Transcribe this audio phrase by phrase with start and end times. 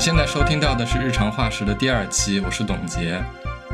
[0.00, 3.22] 现在收听到的是《日常化石》的第二期，我是董洁。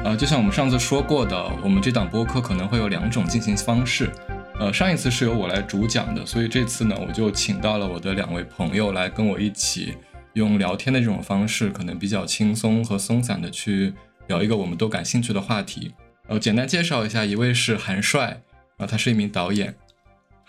[0.05, 4.11] 呃，就像我们上次说过的，我们这档播客可能会有两种进行方式。
[4.59, 9.95] 呃，上一次是由我来主讲的，所以这次呢，我就请到了我的两位朋友来跟我一起
[10.33, 13.95] 用聊天的这种方式，可能比较轻松和松散的去
[14.27, 15.95] 聊一个我们都感兴趣的话题。
[16.27, 18.43] 呃，简单介绍一下，一位是韩帅，
[18.79, 19.77] 啊，他是一名导演。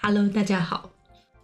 [0.01, 0.89] Hello，大家好。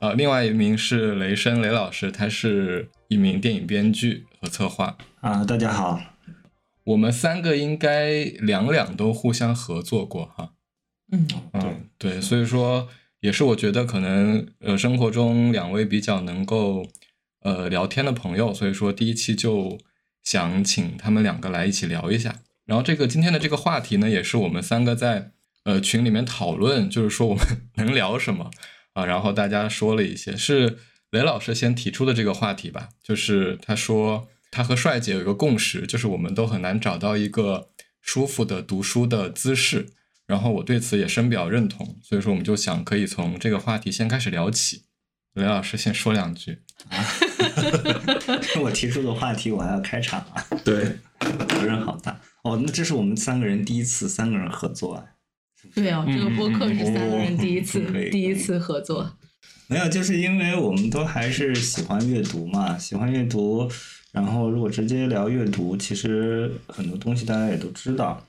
[0.04, 4.98] 呃，另外一名是雷声雷老师，他是一名电影编剧和策划。
[5.22, 5.98] 啊，大家好。
[6.84, 10.56] 我们三个应该两两都互相合作过哈。
[11.14, 12.90] 嗯嗯，对，所以说
[13.22, 16.86] 也是我觉得可能呃生活中两位比较能够
[17.44, 19.78] 呃聊天的朋友，所以说第一期就
[20.22, 22.42] 想请他们两个来一起聊一下。
[22.66, 25.32] 然后这个今天的这个话题呢，也是我们三个在
[25.64, 27.46] 呃群里面讨论，就是说我们
[27.76, 28.52] 能聊什么。
[28.94, 30.78] 啊，然后大家说了一些，是
[31.12, 37.70] 雷老师先提出的这个话题吧，就是他说他和帅姐有一个共识，就是我们都很难找到一个
[38.02, 39.88] 舒服的读书的姿势，
[40.26, 44.84] 然后我对此也深表认同，所以说我们就想可以从这个话题先开始聊起，
[45.34, 46.60] 雷老师先说两句。
[46.90, 47.06] 啊，
[48.62, 50.98] 我提出的话题我还要开场啊，对，
[51.48, 52.20] 责任好大。
[52.44, 55.06] 哦，那这是我们三个人第一次三个人合作啊。
[55.74, 59.18] 对啊，这个播客是三个人第一次第一次合作。
[59.68, 63.70] 没有，就是因为我们都还是喜欢阅读嘛，喜欢阅读。
[64.12, 68.24] 然后如果直接聊阅读，其实很多东西大家也都知道。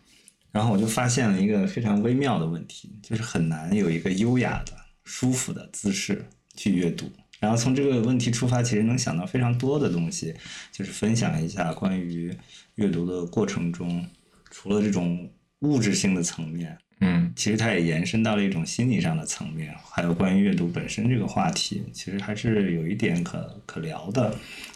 [0.50, 4.72] 然后我就发现了一个非常微妙的问题，就是很难有一个优雅的、
[5.03, 6.25] 舒服的姿势
[6.56, 7.10] 去阅读。
[7.41, 10.32] 然后从这个问题出发，其实能想到非常多的东西，
[10.72, 12.34] 就是分享一下关于
[12.76, 14.06] 阅读的过程中，
[14.50, 15.28] 除了这种
[15.59, 16.78] 物质性的层面。
[17.00, 24.34] 嗯，其实它也延伸到了一种心理上的层面，还有关于阅读本身这个话题，其实还是有一点可可聊的、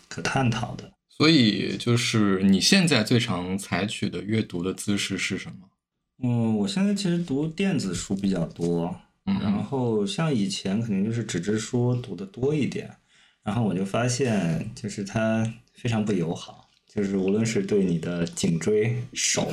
[0.08, 0.90] 可探讨的。
[1.08, 5.68] 所以，就是你现在最常采取的阅读的姿势是什么？
[6.22, 12.90] 嗯，我现在其实读电子书比较多，然后像以前肯定就是纸质书读的多一点，
[13.42, 19.50] 然后我就发现，就是它非常不友好，就是无论是对你的颈椎、手。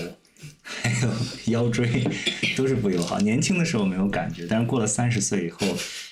[0.85, 1.11] 还 有
[1.51, 2.07] 腰椎
[2.55, 3.19] 都是不友好。
[3.19, 5.59] 年轻的时候没有感觉，但是过了三十岁以后，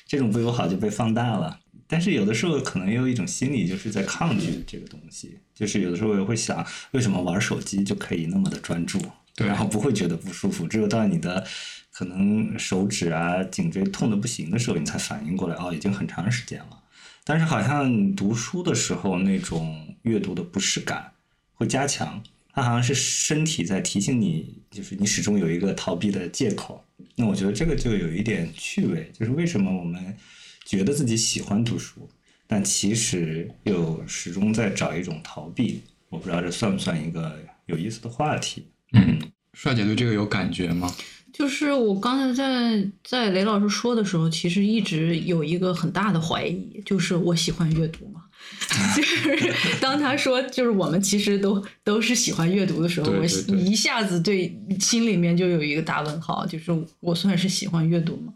[0.07, 1.59] 这种不友好就被放大了。
[1.87, 5.37] 但是有的时候可能也有一种心理，就是在抗拒这个东西。
[5.53, 8.99] 就是有的时候也会想，为什么玩手机就可以那么的专注，
[9.37, 10.67] 然后不会觉得不舒服？
[10.67, 11.45] 只有到你的
[11.91, 16.79] 可能手指啊、颈椎痛的不行的时候，你才反应过来，哦，已经很长时间了。
[17.23, 21.11] 但是好像读书的时候，那种阅读的不适感
[21.53, 22.23] 会加强。
[22.53, 26.85] 它好像是身体在提醒你，就是你始终有一个逃避的借口。
[27.15, 30.15] 那我觉得这个就有一点趣味，就是为什么我们
[30.63, 32.07] 觉得自己喜欢读书，
[32.45, 35.81] 但其实又始终在找一种逃避。
[36.09, 38.67] 我不知道这算不算一个有意思的话题。
[38.91, 39.19] 嗯，
[39.53, 40.95] 帅姐对这个有感觉吗？
[41.33, 48.22] 就是我刚才在在雷老师说的时候，其实一直有一个很大的怀疑，就是我喜欢阅读吗？
[48.95, 53.25] 就是当他说就是我们其实都都是喜欢阅读的时候，我
[53.55, 58.33] 一下子对心里面就有一个大问号，就是我算是喜欢阅读吗？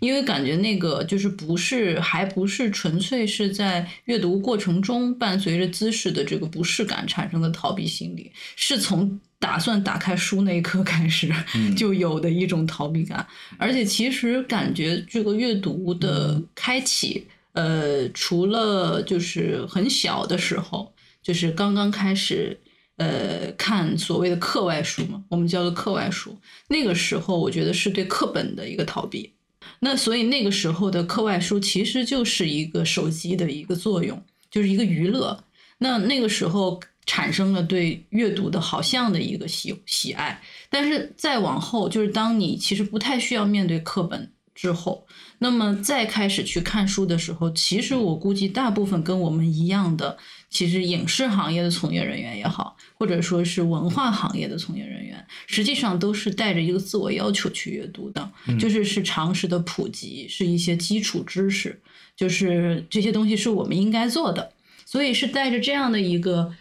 [0.00, 11.32] 因为感觉那个就是不是还不是纯粹是在阅读过程中伴随着姿势的这个不适感产生的逃避心理，是从打算打开书那一刻开始
[11.76, 13.26] 就有的一种逃避感，
[13.56, 17.26] 而且其实感觉这个阅读的开启。
[17.58, 22.56] 呃，除了就是很小的时候，就是刚刚开始，
[22.98, 26.38] 呃，看所谓的课外书嘛，我们叫做课外书。
[26.68, 29.34] 那个时候，我觉得是对课本的一个逃避。
[29.80, 34.22] 那所以那个时候的课外书其实就是一个手机的一个作用，
[34.52, 35.36] 就是一个娱乐。
[35.78, 40.40] 那那个时候产生了对阅读的好像的一个喜喜爱，
[40.70, 44.30] 但是再往后，就是当你其实不太需要面对课本。
[44.54, 45.06] 之后，
[45.38, 50.18] 那么再开始去看书的时候，其实我估计大部分跟我们一样的，
[50.50, 61.80] 其实影视行业的从业人员也好，或者说是文化行业的从业人员，实际上都是带着一个自我要求去阅读的，就是是常识的普及，是一些基础知识，
[62.16, 64.52] 就是这些东西是我们应该做的，
[64.84, 66.54] 所以是带着这样的一个。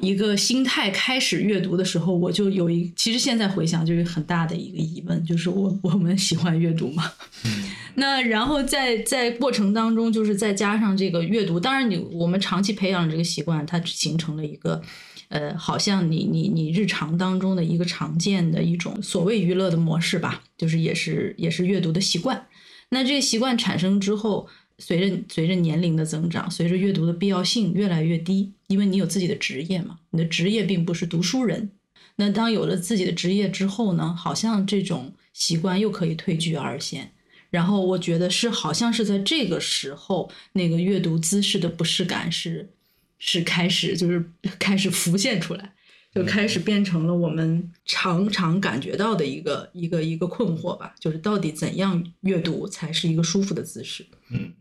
[0.00, 7.12] 一个心态开始阅读的时候，我就有一，其实现在回想，就有很大的一个疑问，就是我我们喜欢阅读吗？
[7.94, 14.82] 那然后在在过程当中，就是再加上这个阅读，当然你我们长期培养这个习惯，它形成了一个，
[15.28, 22.46] 呃，好像你你你日常当中的一个常见的一种所谓娱乐的模式吧，就是也是也是阅读的习惯。
[22.88, 24.48] 那这个习惯产生之后，
[24.78, 31.70] 随着随着年龄的增长，随着阅读的必要性越来越低，因为你有自己的职业嘛，你的职业并不是读书人。
[32.16, 37.12] 那当有了自己的职业之后呢，好像这种习惯又可以退居二线。
[37.50, 42.70] 然后我觉得是好像是在这个时候，那个阅读姿势的不适感是
[43.18, 44.24] 是开始就是
[44.58, 45.72] 开始浮现出来。
[46.14, 54.04] 就开始变成了我们常常感觉到的一个一个一个困惑吧，就是到底怎样阅读才是一个舒服的姿势？
[54.28, 54.52] 嗯嗯，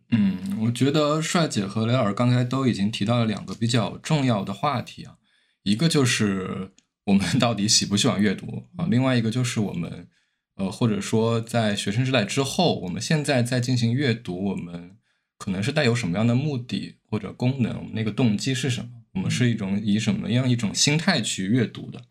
[0.62, 5.16] 我觉得帅姐和雷尔刚才都已经提到了两个比较重要的话题啊，
[5.63, 6.72] 一个就是
[7.06, 10.08] 我们 到底喜不喜欢阅读啊，另外一个就是我们
[10.56, 14.98] 呃或者说在学生时代之后，我们现在在进行阅读，我们
[15.38, 18.90] 可能是带有什么样的目的或者功能，我们那个动机是什么？
[19.13, 22.04] 我们是一种以什么样一种心态去阅读的？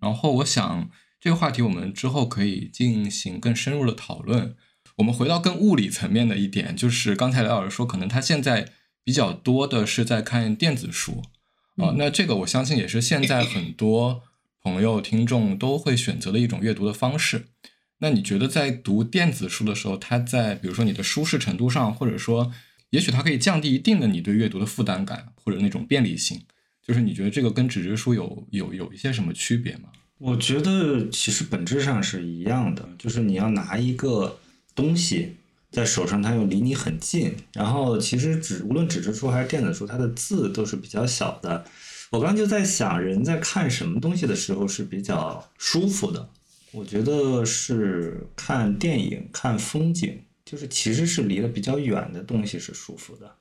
[0.00, 0.90] 然后我想
[1.20, 4.56] 这个话题我们之后可以进行更深入的讨论。
[5.02, 8.68] 我们回到更物理层面的一点，就是刚才雷老师说，可能他现在
[9.02, 11.24] 比较多的是在看电子书
[11.76, 11.94] 啊。
[11.98, 14.22] 那这个我相信也是现在很多
[14.62, 17.46] 朋友听众都会选择的一种阅读的方式。
[17.98, 22.52] 那你觉得在读电子书的时候，它在比如说你的舒适程度上，或者说？
[22.90, 26.42] 也许它可以降低一定的你对阅读的负担感，或者那种便利性。
[26.86, 29.88] 就是你觉得这个跟纸质书有有有一些什么区别吗？
[30.18, 34.38] 我觉得其实本质上是一样的，就是你要拿一个
[34.74, 35.36] 东西
[35.70, 37.34] 在手上，它又离你很近。
[37.52, 41.64] 然后其实纸无论纸质书还是电子书，它的字都是比较小的。
[42.10, 46.28] 我刚刚就在想，人在看什么东西的时候是比较舒服的？
[46.72, 50.20] 我觉得是看电影、看风景。
[50.44, 53.32] 就是其实是离得比较远的东西是舒服的，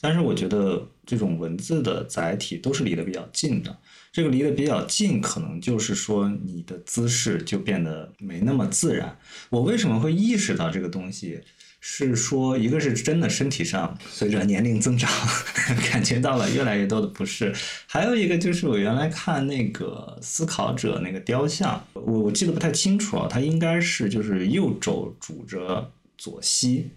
[0.00, 3.76] 但是我觉得这种文字的载体都是离得比较近的。
[4.12, 9.18] 这个离得比较近，可能就是说你的姿势就变得没那么自然。
[9.48, 11.40] 我为什么会意识到这个东西？
[11.82, 15.10] 是说一个是真的身体上随着年龄增长
[15.90, 17.54] 感觉到了越来越多的不适，
[17.86, 25.90] 还有一个就是我原来看那个思考者那个雕像，我我记得不太清楚啊，他应该是就是右肘拄着。
[26.22, 26.90] 左膝，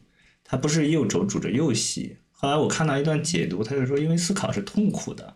[0.44, 2.18] 他不是右肘拄着右膝。
[2.30, 5.34] 后来我看到一段解读，他就说，因为思考是痛苦的，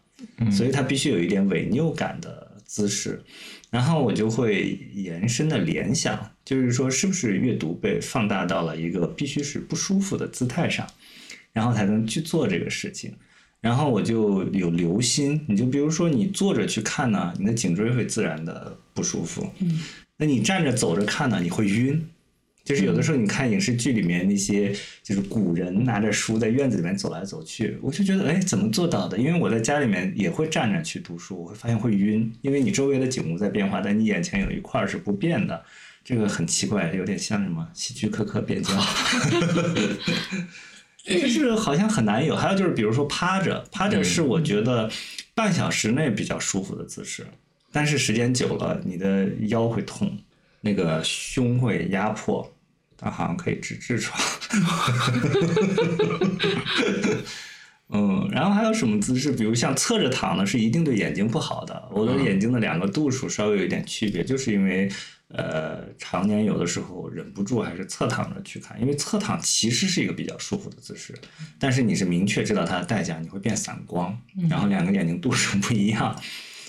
[0.52, 3.22] 所以它必须有一点违拗感的姿势。
[3.70, 10.88] 然后我就会延伸的联想，就是说，是不是阅读被放大到了一个必须是不舒服的姿态上，
[11.52, 13.14] 然后才能去做这个事情？
[13.60, 19.52] 然后我就有留心，你就比如说你坐着去看呢，你的颈椎会自然的不舒服。
[19.60, 19.82] 嗯，
[20.16, 22.08] 那你站着走着看呢，你会晕。
[22.68, 29.18] 就是有的时候你看影视剧里面那些，就是古人拿着书在院子里面走来走去，我就觉得哎，怎么做到的？
[29.18, 35.64] 因为我在家里面也会站着去读书，我会发现会晕，因为你周围的景物在变化，但你眼前有一块是不变的，
[36.04, 38.74] 这个很奇怪，有点像什么希区柯克变焦，
[41.08, 42.36] 就是好像很难有。
[42.36, 44.92] 还有就是比如说趴着，趴着是我觉得
[45.34, 47.26] 半小时内比较舒服的姿势，
[47.72, 50.18] 但是时间久了你的腰会痛，
[50.60, 52.54] 那个胸会压迫。
[52.98, 54.20] 它好像可以治痔疮，
[57.90, 59.32] 嗯，然后还有什么姿势？
[59.32, 61.90] 比如像侧着躺呢，是一定对眼睛不好的。
[61.92, 64.90] 我的眼睛的两个度数稍微有一点区别，就是因为
[65.30, 71.14] 呃，常年有的时候忍不住还是侧躺着去看，因为侧躺其实是一个比较舒服的姿势，
[71.60, 74.18] 但是你是明确知道它的代价，你会变散光，
[74.50, 76.20] 然后两个眼睛度数不一样，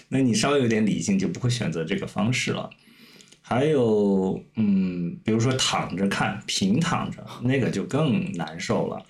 [0.09, 2.71] 那你稍微有点理性就不会选择这个方式了。
[3.49, 9.03] 还有，嗯，比如说躺着看，平躺着， 那个就更难受了。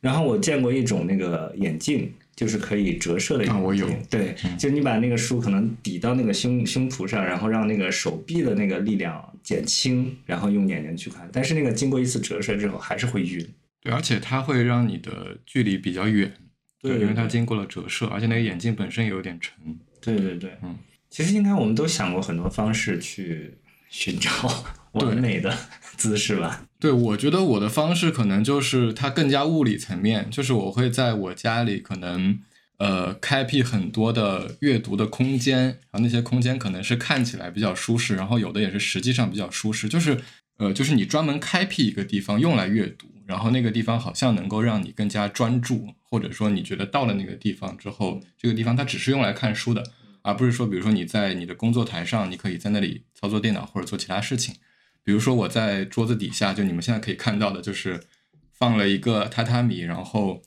[0.00, 3.60] 然后我见过一种那个眼镜，就是可以折射的眼镜。
[3.60, 3.88] 我有。
[4.08, 11.28] 对，就你把那个书可能抵到那个胸胸脯上，然后让那个手臂的那个力量减轻，然后用眼睛去看。
[11.32, 13.44] 但是那个经过一次折射之后，还是会晕。
[13.80, 16.32] 对，而且它会让你的距离比较远。
[16.80, 19.52] 对，因为它经过了折射，而且那个眼镜本身也有点沉。
[20.00, 20.78] 对对对，嗯，
[21.10, 23.52] 其实应该我们都想过很多方式去。
[23.90, 25.54] 寻找完美的
[25.96, 26.64] 姿势吧。
[26.78, 32.38] 对，我觉得我的方式可能就是它更加物理层面，就是我会在我家里可能
[32.78, 39.88] 呃开辟很多的阅读的空间，然后那些空间可能是看起来比较舒适，然后有的也是实际上比较舒适。
[39.88, 40.18] 就是
[40.56, 49.84] 呃，就是你专门开辟一个地方用来阅读，然后那个地方好像能够让你更加专注，或者说你觉得到了那个地方之后，这个地方它只是用来看书的。
[50.22, 54.54] 而不是说，比如说你在你的工作台上，你可以在那里操作电脑或者做其他事情。
[55.02, 58.04] 比如说我在桌子底下，就你们现在可以看到的，就是
[58.52, 60.42] 放了一个榻榻米，然后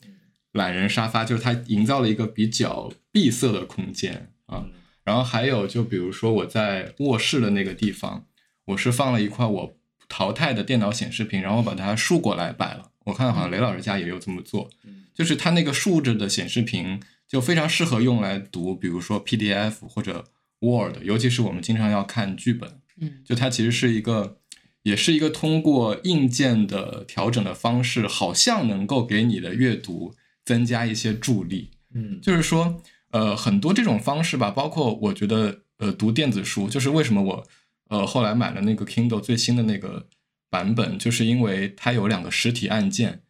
[0.51, 4.65] 懒人沙发，就是它营造了一个比较闭塞的空间啊。
[5.03, 8.25] 然后还有，就比如说我在卧室的那个地方，
[8.65, 9.77] 我是放了一块我
[10.08, 12.92] 淘汰的电脑显示屏，然后把它竖过来摆了。
[13.06, 14.70] 我看好像雷老师家也有这么做，
[15.13, 17.01] 就是它那个竖着的显示屏
[17.33, 20.23] 就非常适合用来读，比如说 PDF 或者
[20.59, 24.37] Word，尤其是我们经常要看剧本，嗯，就它其实是一个，
[24.83, 30.13] 也是一个通过硬件的调整的方式，好像能够给你的阅读
[30.45, 31.71] 增加一些助力。
[31.95, 37.43] 嗯就是说，呃，很多这种方式吧，包括我觉得，呃，读电子书，就是为什么我，
[37.89, 40.07] 呃，后来买了那个 Kindle 最新的那个
[40.51, 43.23] 版本，就是因为它有两个实体按键，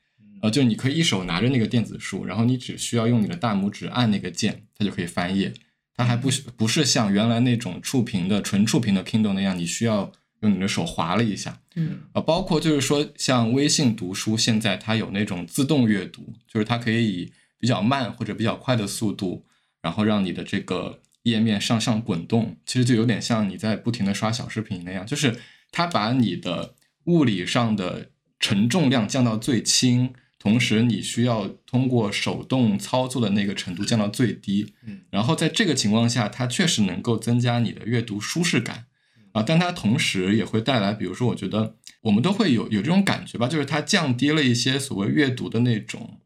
[0.43, 5.53] 呃，就你可以一手拿着那个电子书，然后你只需要用你的大拇指按那个键，它就可以翻页。
[5.95, 11.61] 它还不是不是像原来那种触屏的纯触屏的 Kindle 那样，你需要用你的手划了一下。
[11.75, 19.45] 嗯呃，包括就是说，像微信读书，现在它有那种自动阅读，就是它可以以比较慢或者比较快的速度，
[19.81, 25.39] 然后让你的这个页面上上滚动，其实就有点像你在不停的刷小视频那样，就是
[25.71, 28.09] 它把你的物理上的
[28.41, 38.87] 承重量降到最轻，同时你需要通过手动操作的那个程度降到最低，嗯，然后在这个情况下，它确实能够增加你的阅读舒适感。
[39.31, 46.19] 啊，但它同时也会带来，比如说，我觉得我们都会有有这种感觉吧，就是它降低了一些所谓阅读的那种，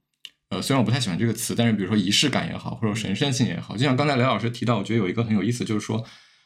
[0.49, 6.03] 呃，虽然我不太喜欢这个词，但是比如说仪式感也好，或者神圣性也好，就像刚才雷老师提到，我觉得有一个很有意思，就是说，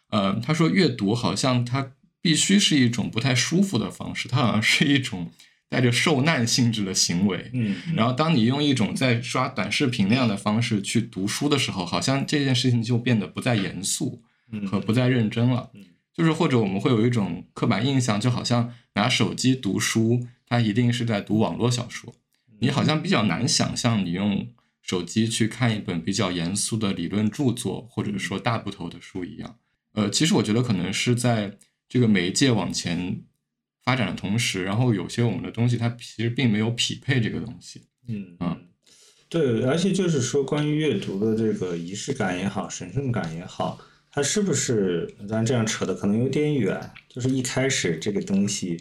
[0.10, 5.32] 呃，他说阅读好像它必须是一种不太舒服的方式，它好像是一种
[5.72, 15.72] 带着受难性质的行为，嗯然后，当你用一种在刷短视频那样的方式去读书的时候，好像这件事情就变得不再严肃嗯和不再认真了。
[16.14, 22.14] 就是或者我们会有一种刻板印象，就好像拿手机读书，它一定是在读网络小说。
[22.60, 24.50] 你好像比较难想象你用
[24.82, 29.56] 手机去看一本比较严肃的理论著作，或者说大部头的书一样。
[29.94, 33.22] 呃，其实我觉得可能是在这个媒介往前
[33.84, 37.82] 发展的同时，然后有些我们的东西它其实并没有匹配这个东西。
[38.08, 38.58] 嗯嗯，
[39.30, 43.80] 对，而且就是说，关于阅读的这个仪式感也好，神圣感也好，
[44.12, 46.92] 它是不是咱这样扯的可能有点远？
[47.08, 48.80] 就是一开始这个东西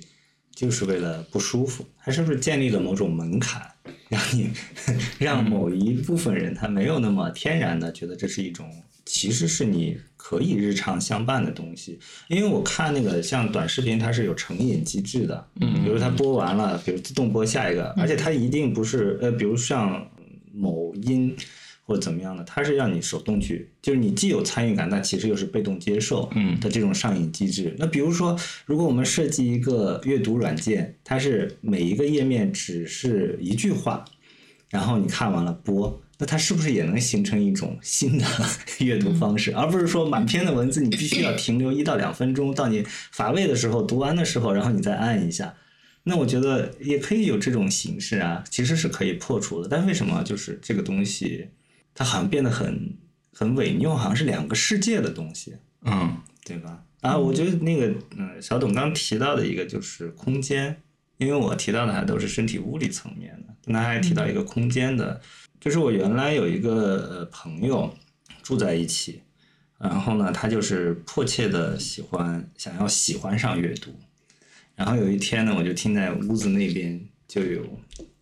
[0.55, 3.71] 就是为了不舒服，它是不是建立了某种门槛，
[4.09, 4.51] 让你
[5.19, 8.69] 让某一部分人他没有那么天然的觉得这是一种，
[9.05, 11.99] 其实是你可以日常相伴的东西。
[12.29, 20.09] 因为我看那个像短视频，它是有成瘾机制的，嗯比如它播完了，比如自动播下一个，而且它一定不是呃，比如像
[20.53, 21.37] 某音
[21.83, 27.75] 或者怎么样的，它是让你手动去，就是你既有参与感，但其实又是被动接受嗯的这种上瘾机制。
[27.79, 34.05] 那比如说，如果我们设计一个阅读软件，它是每一个页面只是一句话，
[34.69, 36.01] 然后你看完了播。
[36.21, 38.27] 那它是不是也能形成一种新的
[38.79, 45.55] 阅读方式，而不是说满篇的文字你必须要停留一到两分钟，到你乏味的时候读完的时候，然后你再按一下。
[46.03, 49.69] 那我觉得也可以有这种形式啊，其实是可以破除的。
[49.69, 51.49] 但为什么就是这个东西，
[51.95, 52.97] 它好像变得很
[53.33, 56.83] 很伪拗，好像是两个世界的东西，嗯对吧？
[57.01, 60.77] 啊，我觉得那个嗯，小董刚提到的一个就是空间，
[61.19, 65.21] 因为我提到的还都是身体物理层面的，那还提到一个空间的，
[65.61, 67.95] 就是我原来有一个呃朋友
[68.43, 69.21] 住在一起，
[69.79, 73.91] 然后呢，他就是迫切的喜欢想要喜欢上阅读，
[74.75, 76.99] 然后有一天呢，我就听在屋子那边
[77.29, 77.63] 就有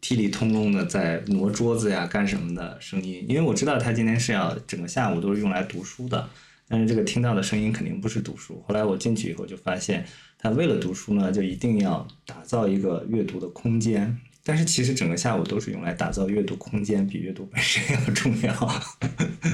[0.01, 6.29] 踢里通通的在挪桌子呀干什么的声音，因为我知道他今天是要整个下午都是用来读书的，
[6.67, 8.61] 但是这个听到的声音肯定不是读书。
[8.67, 10.05] 后来我进去以后就发现，
[10.39, 14.19] 他为了读书呢，就一定要打造一个阅读的空间。
[14.49, 18.83] 但是其实整个下午都是用来打造阅读空间，比阅读本身要重要。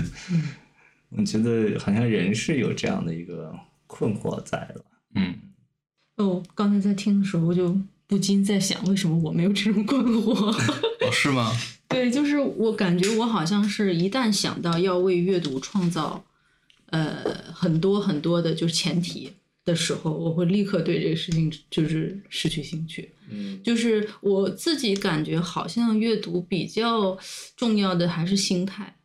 [1.10, 3.52] 我觉得好像人是有这样的一个
[3.88, 4.84] 困惑在的。
[5.16, 5.34] 嗯
[6.18, 10.32] 哦，刚才在听的时候，就不禁在想，为什么我没有这种困惑？
[10.32, 11.50] 哦，是吗？
[11.90, 16.24] 对，就是我感觉我好像是一旦想到要为阅读创造
[16.90, 17.16] 呃
[17.52, 19.32] 很多很多的就是前提
[19.64, 23.11] 的时候，我会立刻对这个事情就是失去兴趣。
[23.30, 27.16] 嗯就是我自己感觉好像阅读比较
[27.56, 28.97] 重要的还是心态，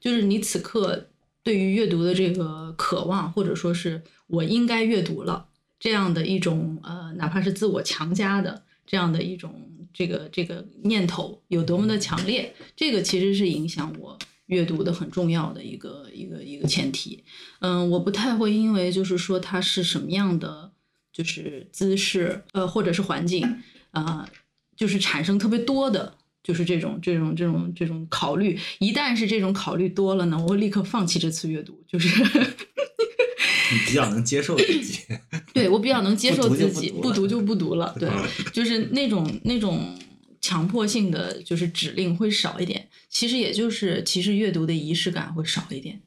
[0.00, 1.08] 就是你此刻
[1.42, 5.46] 对于阅读的这个渴望，或者说是我应该阅读了
[5.78, 9.54] 这样的一种呃，哪怕是自我强加的这样的一种
[9.92, 17.22] 这个这个念头有多么的强烈，这个其实是影响我阅读的很重要的一个一个一个前提。
[17.60, 20.72] 嗯，我不太会因为就是说它是什么样的。
[21.12, 24.28] 就是姿势，呃，或者是环境，啊、
[24.76, 28.58] 就是产生特别多的，就是这种这种这种这种考虑。
[28.80, 31.82] 一旦是这种考虑多了呢，我会立刻放弃这次阅读。
[31.88, 35.00] 就是你比较能接受自己。
[35.54, 37.96] 对我比较能接受自己，不读就不读了。
[37.98, 38.10] 对，
[38.52, 39.98] 就是那种那种
[40.46, 46.00] 强迫性的就是指令会少一点，其实也就是其实阅读的仪式感会少一点，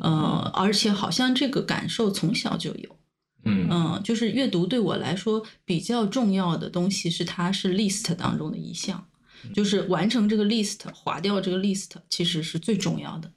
[0.00, 2.96] 呃，而且好像这个感受从小就有，
[3.44, 3.68] 嗯。
[3.70, 9.06] 嗯，就是阅读对我来说比较重要的东西是它是 list 当中的一项，
[9.54, 13.30] 就是完成这个 list，划掉这个 list 其实是最重要的，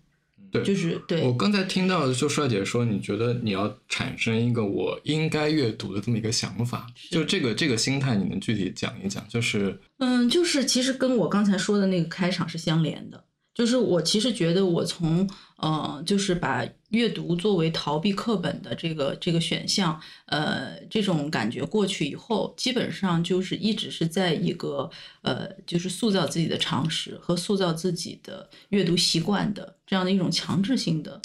[0.56, 9.26] 对就是对我刚才听到，就帅姐说，你觉得你要产生一个我应该阅读的这么一个想法，就这个这个心态，你能具体讲一讲？
[9.28, 24.90] 就是嗯，就是其实跟我刚才说的那个开场是相连的，就是我其实觉得我从呃，就是把阅读作为逃避课本的这个这个选项，呃，这种感觉过去以后，基本上就是一直是在一个
[25.22, 31.22] 呃，就是塑造自己的常识和塑造自己的阅读习惯的这样的一种强制性的。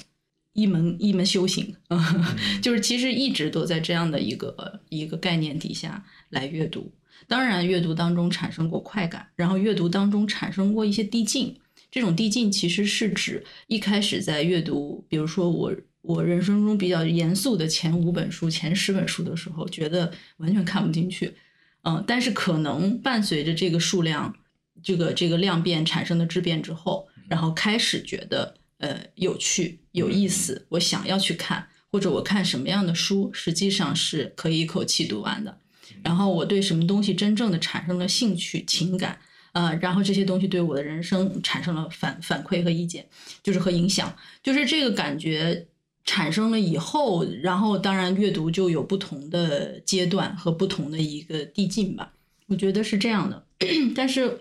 [0.52, 1.76] 一门一门修行，
[2.60, 6.92] 就是其实一直都在这样的一个一个概念底下来阅读。
[7.28, 11.56] 当然，阅读当中产生过快感，然后阅读当中产生过一些递进。
[11.90, 21.34] 这种递进其实是指一开始在阅读，比如说我我人生中比较严肃的前五本书、前十本书的时候，觉得完全看不进去，
[21.82, 24.34] 嗯，但是可能伴随着这个数量、
[24.82, 35.58] 这个这个量变产生的质变之后，然后开始觉得呃有趣、有意思，我想要去看，或者我看什么样的书，实际上是可以一口气读完的。
[36.02, 39.18] 然后我对什么东西真正的产生了兴趣、情感，
[39.52, 43.06] 呃，然后这些东西对我的人生产生了反反馈和意见，
[43.42, 45.66] 就是和影响，就是这个感觉
[46.04, 52.12] 产生了以后，然后当然阅读就有不同的阶段和不同的一个递进吧，
[52.46, 53.44] 我觉得是这样的，
[53.94, 54.40] 但是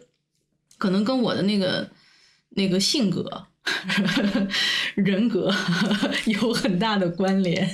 [0.78, 1.90] 可能跟我的那个
[2.50, 3.46] 那个性格。
[4.96, 5.54] 人格
[6.26, 7.70] 有很大的关联，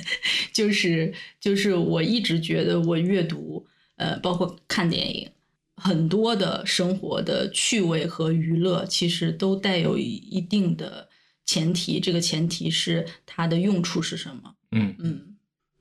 [0.52, 5.30] 就是就是我一直觉得我阅读，呃，包括看电影，
[5.76, 11.08] 很多的生活的趣味和娱乐，其实都带有一定的
[11.44, 14.54] 前提，这个前提是它的用处是什么？
[14.72, 15.20] 嗯嗯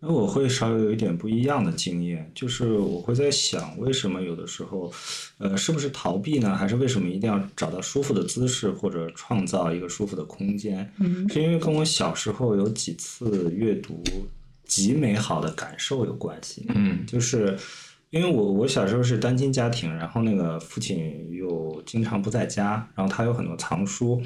[0.01, 4.93] 那我会稍微有一点不一样的经验，就是我会在想，为什么有的时候，
[5.37, 6.55] 呃，是不是逃避呢？
[6.55, 10.87] 还是为什么一定要找到舒服的姿势，或者创造一个舒服的空间？
[10.99, 14.03] 嗯是因为跟我小时候有几次阅读
[14.65, 16.65] 极美好的感受有关系。
[16.75, 17.57] 嗯就是
[18.09, 24.21] 因为我我小时候是单亲家庭，然后那个父亲又经常不在家，然后他有很多藏书，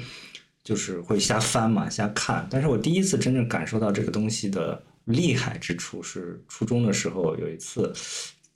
[0.62, 2.46] 就是会瞎翻嘛，瞎看。
[2.50, 7.92] 但是我第一次真正感受到这个东西的厉害之处是初中的时候有一次，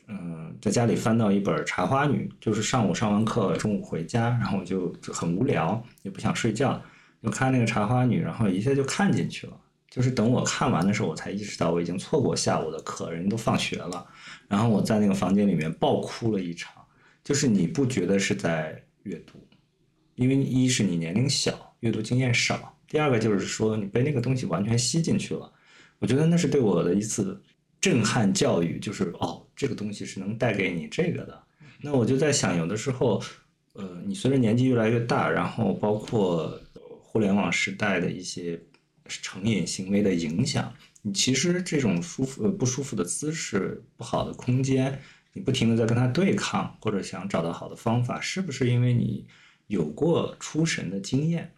[0.06, 6.80] 嗯，在家里翻到一本《茶花女》，就是上午上完课，中午回家，然后我就很无聊，也不想睡觉，
[7.22, 9.54] 就看那个《茶花女》，然后一下就看进去了。
[9.90, 14.06] 就是等我看完的时候，我才意识到我已经错过下午的课，人都放学了。
[14.48, 16.72] 然后我在那个房间里面爆哭了一场。
[17.22, 19.38] 就是你不觉得是在阅读，
[20.14, 22.54] 因为一是你年龄小，阅读经验少；
[22.86, 25.50] 第二个就是说你被那个东西完全吸进去了。
[25.98, 27.42] 我觉得那是对我的一次
[27.80, 31.42] 震撼教育，就是哦，这个东西是能带给你这个的。
[31.80, 33.22] 那我就在想，有的时候，
[33.72, 36.60] 呃，你随着年纪越来越大，然后包括
[37.00, 38.60] 互联网时代的一些
[39.06, 40.70] 成瘾行为的影响，
[41.06, 44.98] 你其实这种舒服呃不舒服的姿势、不好的空间，
[45.34, 49.26] 你不停的在跟它对抗，或者想找到好的方法，是不是因为你
[49.66, 51.52] 有过出神的经验？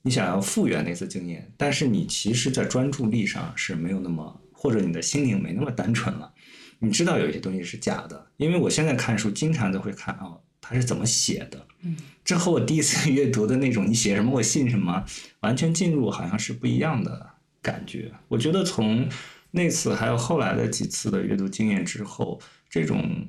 [0.00, 6.32] 你想要复原那次经验，但是你其实，在专注力上是没有那么，或者你的心灵没那么单纯了。
[6.78, 15.04] 你知道有一些东西是假的，因为我现在看书经常都会看哦，他是怎么写的，嗯， 这和我第一次阅读的那种你写什么我信什么，
[15.40, 17.30] 完全进入好像是不一样的
[17.68, 18.10] 感觉。
[18.28, 19.08] 我觉得从
[19.50, 23.28] 那次还有后来的几次的阅读经验之后，这种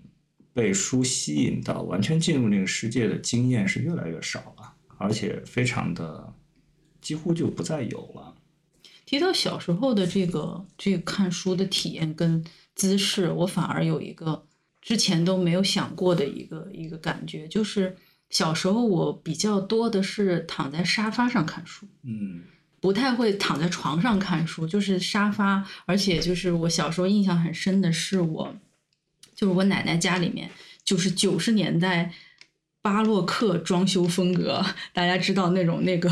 [0.54, 6.34] 被书吸引到完全进入那个世界的经验是越来越少了，而且非常的
[7.02, 8.36] 几乎就不再有了。
[9.06, 12.44] 提到小时候的这个这个看书的体验跟
[12.76, 14.46] 姿势，我反而有一个
[14.82, 17.96] 之前都没有想过的一个一个感觉，就是
[18.30, 22.44] 小时候我比较多的是躺在沙发上看书，嗯
[22.82, 28.56] 不太会躺在床上看书，就是沙发，而且就是我小时候印象很深的是我，
[29.36, 30.50] 就是我奶奶家里面，
[30.84, 32.12] 就是九十年代
[32.82, 36.12] 巴洛克装修风格，大家知道那种那个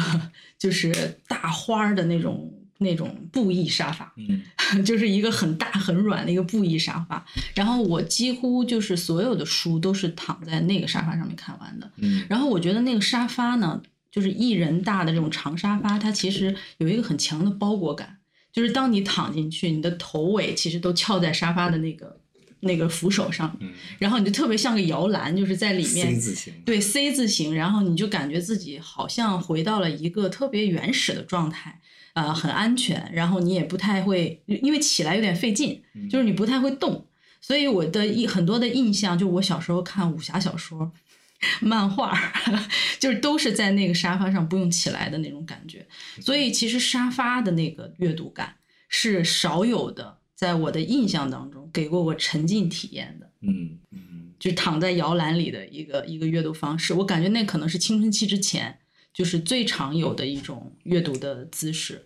[0.59, 4.43] 就是大花儿的那种那种布艺沙发，嗯
[4.83, 7.25] 就是一个很大很软的一个布艺沙发，
[7.55, 12.25] 然后我几乎就是所有的书都是躺在那个沙发上面看完的，嗯。
[12.29, 13.81] 然后我觉得那个沙发呢，
[14.17, 18.17] 就是一人大的这种长沙发，它其实有一个很强的包裹感，
[18.51, 22.19] 就是当你躺进去，你的头尾其实都翘在沙发的那个
[22.61, 23.55] 那个扶手上，
[23.99, 31.79] 然后你就特别像个摇篮，就是在里面 C 字形，对 C 字形，然后你就感觉自己好像回到了一个特别原始的状态，
[32.13, 37.05] 呃，很安全，然后你也不太会，因为起来有点费劲，就是你不太会动，
[37.39, 40.91] 所以我的一很多的印象，就我小时候看武侠小说。
[41.61, 42.17] 漫画
[42.99, 45.85] 就是都是在那个沙发上不用起来的那种感觉，
[46.19, 48.55] 所以其实沙发的那个阅读感
[48.89, 53.29] 是少有的，在我的印象当中给过我沉浸体验的。
[53.41, 58.79] 嗯嗯，就躺在摇篮里的一个一个阅读方式，我感觉那可能是青春期之前
[59.13, 62.03] 就是最常有的一种阅读的姿势。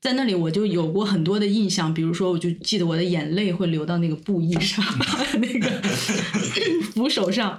[0.00, 4.84] 在那里我就有过很多的印象，比如说我就记得我的眼泪会流到那个布艺上，
[5.40, 5.70] 那个
[6.92, 7.58] 扶手上。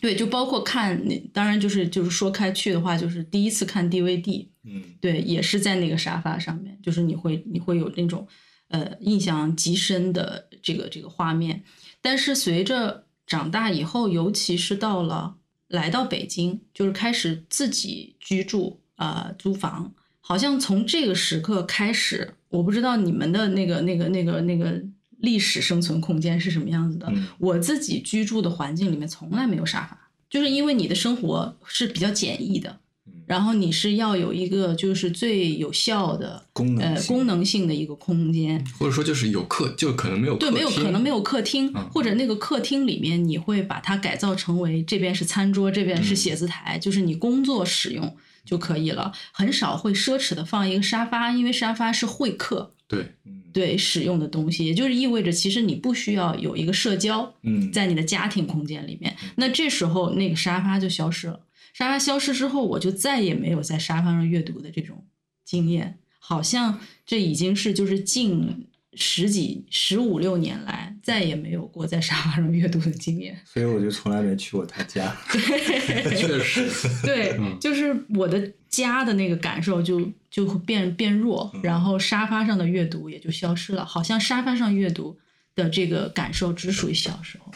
[0.00, 0.98] 对，就包括看，
[1.32, 8.26] 当然就是就是说开去的话，就是第一次看 DVD，嗯，对，也是在那个沙发上面，就是你会你会有那种
[8.68, 11.62] 呃印象极深的这个这个画面。
[12.00, 15.36] 但是随着长大以后，尤其是到了
[15.68, 24.82] 来到北京，就是开始自己居住啊租房，好像从这个时刻开始，我不知道你们的那个那个那个那个。
[25.20, 27.12] 历史生存空间是什么样子的？
[27.38, 32.78] 我自己居住的环境里面从来没有沙发，就是因为你的生活是比较简易的，
[33.26, 52.74] 然后你是要有一个就是最有效的功能呃功能性的一个空间，或者说就是有客就可能没有对没有可能没有客厅，或者那个客厅里面你会把它改造成为这边是餐桌，这边是写字台，就是你工作使用就可以了，很少会奢侈的放一个沙发，因为沙发是会客。
[52.88, 53.14] 对，
[53.52, 61.40] 对，使用的东西，也就是意味着，其实你不需要有一个社交，嗯，在你的家庭空间里面，那这时候那个沙发就消失了。
[61.72, 65.04] 沙发消失之后，我就再也没有在沙发上阅读的这种
[65.44, 68.66] 经验，好像这已经是就是近。
[69.00, 75.16] 十几十五六年来，再也没有过在沙发上阅读的经验， 所以我就从来没去过他家。
[75.32, 76.68] 对， 确实，
[77.02, 85.18] 对，就是我的家的那个感受就就会变变弱，然后沙发上的阅读也就消失了，好像沙发上阅读
[85.54, 87.50] 的这个感受只属于小时候。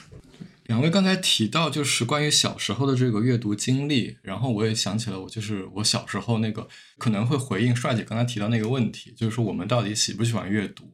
[0.64, 10.90] 两位刚才提到就是关于小时候的这个阅读经历，然后我也想起了我就是我小时候那个可能会回应帅姐刚才提到那个问题，就是说我们到底喜不喜欢阅读？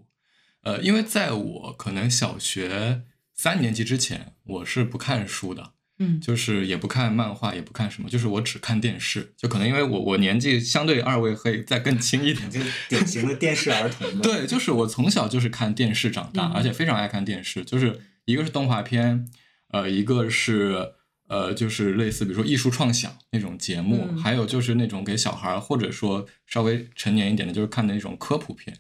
[0.63, 3.03] 呃，因为在我可能小学
[3.35, 9.33] 三年级之前，我是不看书的，嗯，就是也不看漫画，也不看什么，就是我只看电视。
[9.37, 14.21] 就可能因为我我年纪相对二位会再更轻一点，就典型的电视儿童。
[14.21, 17.65] 对，就是我从小就是看电视长大，而且非常爱看电视。
[17.65, 19.27] 就是一个是动画片，
[19.69, 20.93] 呃，一个是
[21.29, 28.77] 呃，就是类似比如说艺术创想那种节目，还有就是那种给小孩或者说稍微成年一点的，就是看的那种科普片。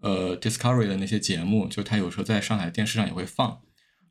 [0.00, 3.60] 呃，Discovery 的那些节目，就他有时候在上海电视上也会放。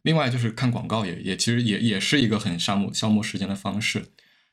[0.03, 4.05] 另外就是看广告，也也其实也也是一个很消磨消磨时间的方式。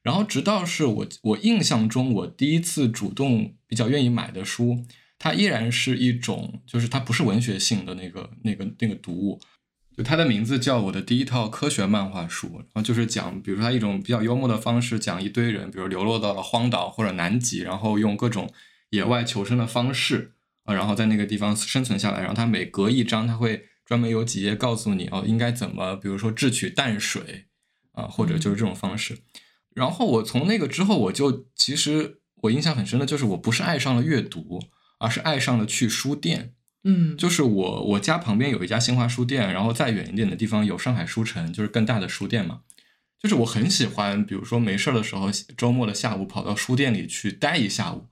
[0.03, 4.85] 然后直到是我我印象中，我第一次主动比较愿意买的书，
[5.18, 9.40] 它依然是一种，就是它不是文学性的那个那个那个读物。
[9.96, 18.53] 就它的名字叫我的第一套科学漫画书，然后就是讲，比如说它一种比较幽默的方式，讲一堆人，比如流落到了荒岛或者南极，然后用各种
[18.90, 20.33] 野外求生的方式。
[20.66, 27.46] 啊，然后在那个地方生存下来，然后它每隔一章，它会专门有几页告诉你哦，应该怎么，比如说制取淡水
[27.92, 29.18] 啊，或者就是这种方式。
[29.74, 34.61] 然后我从那个之后，我就其实我印象很深的就是，我不是爱上了阅读，
[34.98, 36.52] 而是爱上了去书店。
[36.85, 42.61] 嗯，就是我我家旁边有一家新华书店，然后再远一点的地方有上海书城，就是更大的书店嘛。
[43.20, 48.07] 就是我很喜欢，比如说没事儿的时候，周末的下午跑到书店里去待一下午。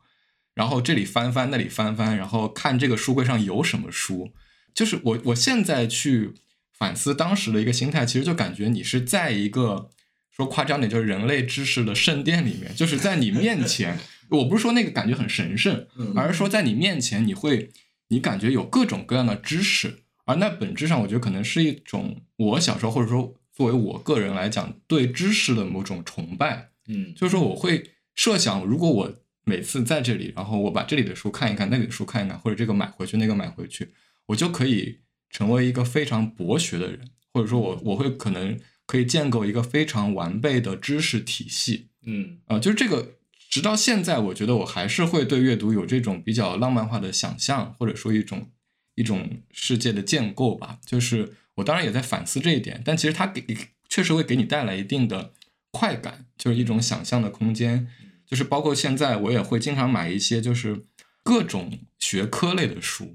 [0.54, 4.32] 然后这里翻翻，那里翻翻，然后看这个书柜上有什么书。
[4.72, 6.32] 就是我我现在去
[6.72, 9.90] 反思当时的一个心态，其实就感觉你是在一个
[10.30, 13.98] 说夸张点，就是人类知识的圣殿里面，就是在你面前。
[14.30, 15.86] 我不是说那个感觉很神圣，
[16.16, 17.70] 而是说在你面前，你会
[18.08, 20.02] 你感觉有各种各样的知识。
[20.24, 26.70] 而那本质上，我觉得可能是一种我小时候或者说作为我个人来讲对知识的某种崇拜。
[26.88, 29.14] 嗯，就是说我会设想，如果我。
[29.44, 33.90] 每次在这里，然后我把这里的书看一看，那里的书看一看，或者这个买回去，那个买回去，
[34.26, 37.00] 我就可以成为一个非常博学的人，
[37.32, 41.88] 或者说，我我会可能可以建构一个非常完备的知识体系。
[42.06, 43.16] 嗯，啊，就是这个，
[43.50, 48.50] 直到现在，我觉得我还是会对阅读有这种比较浪漫化的想象，或者说一种
[48.94, 50.78] 一种世界的建构吧。
[50.86, 53.42] 就是我当然也在反思这一点，但其实它给
[53.88, 55.32] 确实会给你带来一定的
[55.70, 57.88] 快感，就是一种想象的空间。
[58.26, 60.86] 就是包括现在，我也会经常买一些就是
[61.22, 63.14] 各种学科类的书，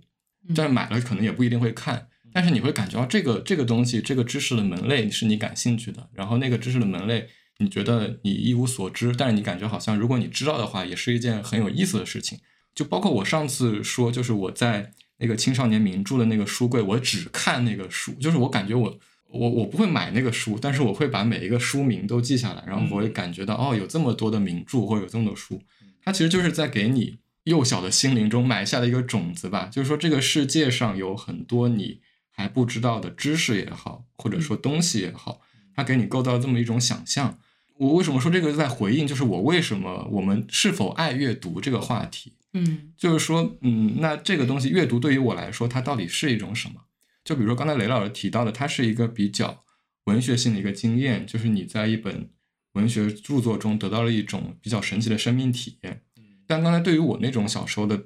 [0.56, 2.08] 但是买了可能也不一定会看。
[2.32, 12.40] 但是你会感觉到这个这个东西，这个知识的门类是你感兴趣的，然后那个知识的门类你觉得你一无所知，但是你感觉好像如果你知道的话，也是一件很有意思的事情。
[12.76, 19.00] 就包括我上次说，就是我在那个青少年名著的那个书柜，我只看那个书，就是我感觉我
[19.32, 25.62] 我我不会买那个书，但是我会把每一个书名都记下来，然后我会感觉到哦，有这么多的名著或者有这么多书，
[26.04, 29.70] 它其实就是在给你幼小的心灵中埋下的一个种子吧。
[29.72, 35.42] 就是说，这个世界上有很多你还不知道的知识也好，或者说东西也好，
[35.76, 37.38] 它给你构造了这么一种想象。
[37.78, 39.08] 我为什么说这个在回应？
[39.08, 42.34] 就是我为什么我们是否爱阅读这个话题？
[42.54, 46.82] 嗯，就是说，嗯，那这个东西阅读对于我来说，它到底是一种什么？
[47.30, 49.64] 就比如说刚才雷老师提到的，它是一个比较
[50.06, 52.28] 文学性的一个经验，就是你在一本
[52.74, 56.02] 文学著作中得到了一种比较神奇的生命体验。
[56.48, 58.06] 但刚才对于我那种小时候的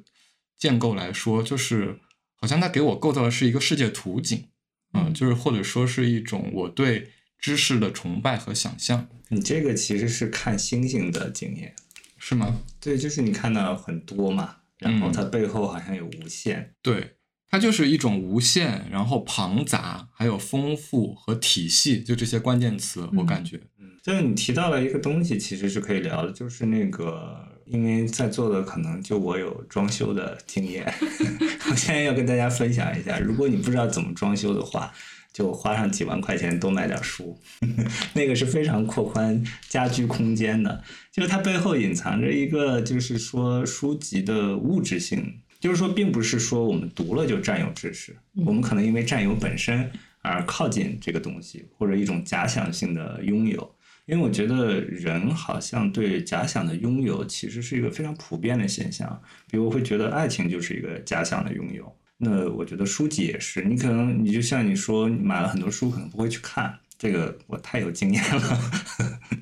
[0.57, 2.01] 建构来说，就是
[2.35, 4.49] 好像它给我构造的是一个世界图景，
[4.91, 9.07] 嗯，就是或者说是一种我对知识的崇拜和想象。
[9.29, 11.73] 你这个其实是看星星的经验。
[12.17, 12.59] 是吗？
[12.81, 16.73] 对，就是你看到很多嘛，然后它背后好像有无限。
[16.81, 17.15] 对，
[17.53, 23.61] 它就是一种无限，然后庞杂，还有丰富和体系，就这些关键词，我感觉。
[23.79, 30.91] 嗯，就是你提到了一个东西，其实是可以聊的，就是那个，因为在座的可能就我有装修的经验，
[31.69, 34.91] 我现在要跟大家分享一下，如果你不知道怎么装修的话。
[35.31, 37.35] 就花上几万块钱多买点书，
[38.13, 40.83] 那个是非常扩宽家居空间的。
[41.11, 48.13] 就是它背后隐藏着一个，就是说书籍的物质性，就是说并不是说我们读了就占有知识，
[48.45, 49.89] 我们可能因为占有本身
[50.21, 53.73] 而靠近这个东西，或者一种假想性的拥有。
[54.05, 61.95] 因为我觉得人好像对假想的拥有其实是一个非常普遍的现象，比如我会觉得爱情就是一个假想的拥有。
[62.17, 68.59] 那我觉得书籍也是，你可能你就像你说，你买了很多书，可能不会去看，这个我太有经验了。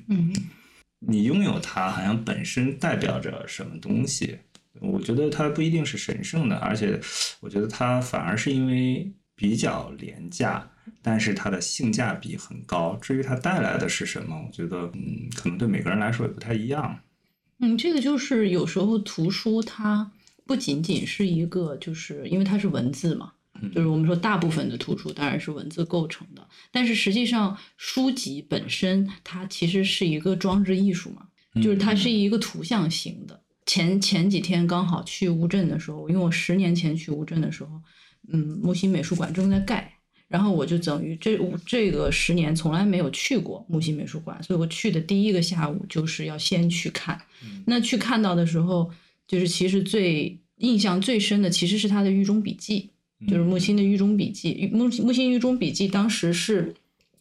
[0.06, 0.32] 嗯，
[1.00, 4.38] 你拥有它，好像本身代表着什么东西？
[4.82, 7.00] 我觉得它不一定是神圣的，而且
[7.40, 10.68] 我觉得它反而是因为比较廉价，
[11.00, 12.96] 但是它的性价比很高。
[13.00, 16.98] 至于它带来的是什么，我觉得嗯，可能对每个人来说也不太一样。
[17.60, 20.10] 嗯，这个就是有时候图书它。
[20.44, 23.32] 不仅仅是一个，就是因为它是文字嘛，
[23.72, 31.28] 就是我们说大部分的图书当然是文字构成的，但是实际上书籍本身它其实是一个装置艺术嘛，
[31.62, 33.40] 就是它是一个图像型的。
[33.66, 37.70] 前前几天刚好去乌镇的时候，因为我十年前去乌镇的时候，
[38.32, 39.92] 嗯，木心美术馆正在盖，
[40.28, 47.20] 然后我就等于这这个十年从来没有去过木心美术馆，所以我去的第一个下午就是要先去看，
[47.66, 48.90] 那去看到的时候。
[49.28, 52.90] 就是其实最印象最深的其实是他的狱中笔记，
[53.26, 54.68] 就是木心的狱中笔记。
[54.74, 56.74] 木木心狱中笔记当时是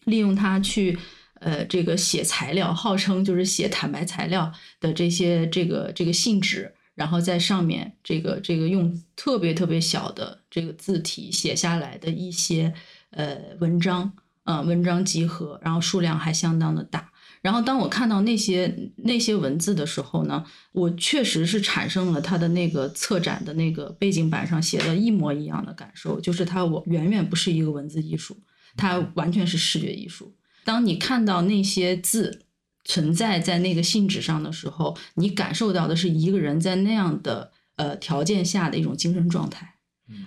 [0.03, 0.97] 利用他去
[1.41, 12.73] 呃这个写材料，号称就是写坦白材料的这些这个这个信纸，然后在上面这个这个用特别特别小的这个字体写下来的一些
[13.09, 17.09] 呃文章，嗯文章集合，然后数量还相当的大。
[17.41, 28.37] 然后当我看到那些那些文字的时候呢，我确实是产生了他的那个策展的那个背景板上写的一模一样的感受，就是它我远远不是一个文字艺术，
[28.77, 30.31] 它完全是视觉艺术。
[30.63, 32.43] 当你看到那些字
[32.83, 39.75] 存在在那个信纸上的时候，你感受到的是一个人在那样的呃条件下的一种精神状态。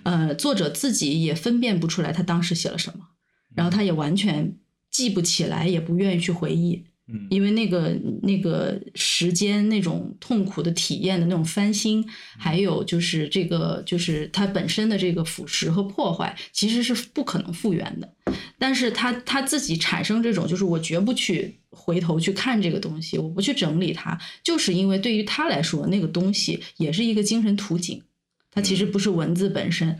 [0.03, 3.09] 呃，作者自己也分辨不出来他当时写了什么，
[3.53, 4.57] 然后他也完全
[4.89, 6.85] 记不起来，也不愿意去回忆。
[7.29, 12.03] 因为那个那个时间那种痛苦的体验的那种翻新，
[12.35, 18.11] 还有就是这个就是它本身的这个腐蚀和破坏，其实是不可能复原的。
[18.57, 28.01] 但是他他自己产生这种，就是我绝不去回头去看这个东西，我不去整理它，就是因为对于他来说，那个东西也是一个精神图景，
[28.49, 29.99] 它其实不是文字本身。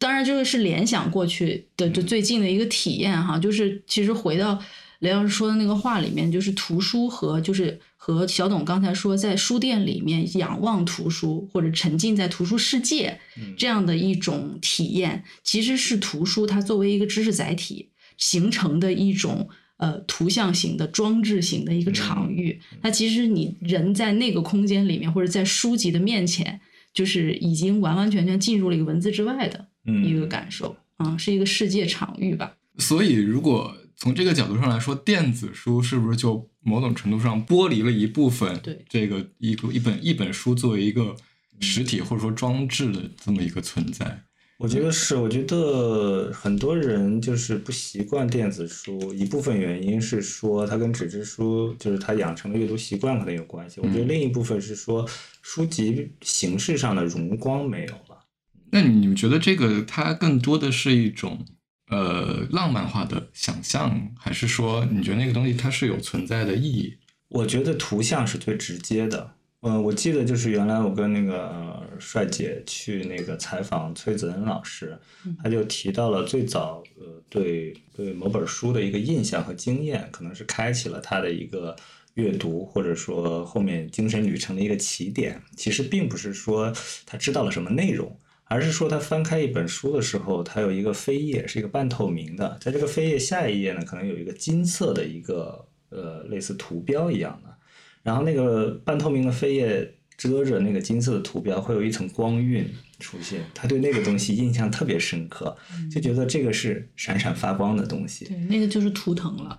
[0.00, 4.60] 当然，这个是联想过去的就最近的一个体验哈，就是其实回到。
[5.00, 13.18] 雷老师说的那个话里面，就是图书和就是和小董刚才说，在书店里面仰望图书或者沉浸在图书世界
[13.56, 22.60] 这样的一种体验，其实是图书它作为一个知识载体形成的一种呃图像型的装置型的一个场域。
[22.82, 26.60] 它其实你人在那个空间里面或者在书籍的面前，
[26.92, 29.66] 就是已经完完全全进入了一个文字之外的
[30.04, 32.52] 一个感受，嗯，是一个世界场域吧。
[32.76, 33.74] 所以如果。
[34.00, 38.58] 从这个角度上来说，电子书是不是就某种程度上剥离了一部分？
[38.60, 41.14] 对这个一个一本一本书作为一个
[41.60, 44.22] 实体或者说装置的这么一个存在？
[44.56, 53.80] 我觉得是，我觉得很多人就是不习惯电子书，一部分原因是说它跟纸质书就是他养成的阅读习惯可能有关系。
[53.82, 55.06] 我觉得另一部分是说
[55.42, 58.24] 书籍形式上的荣光没有了。
[58.70, 61.44] 那你们觉得这个它更多的是一种
[61.90, 66.96] 呃浪漫化的想象，还是说你觉得那个东西它是有存在的意义？
[67.28, 69.32] 我觉得图像是最直接的。
[69.62, 74.98] 嗯，我记得就是原来我跟那个帅姐去那个采访崔子恩老师，
[75.42, 81.76] 他就提到了最早呃对对某本书的一个印象和经验，可能是开启了他的一个
[82.14, 85.38] 阅读或者说后面精神旅程的一个起点。
[85.58, 86.72] 其实并不是说
[87.04, 88.18] 他知道了什么内容，
[88.50, 97.54] 而是说他翻开一本书的时候，它有一个扉页是一个半透明的，在这个扉页下一页呢，可能有一个金色的一个呃类似图标一样的。
[98.02, 103.44] 然后那个半透明的扉页遮着那个金色的图标，会有一层光晕出现。
[103.54, 105.56] 他对那个东西印象特别深刻，
[105.88, 108.24] 就觉得这个是闪闪发光的东西。
[108.24, 109.56] 对，那个就是图腾了。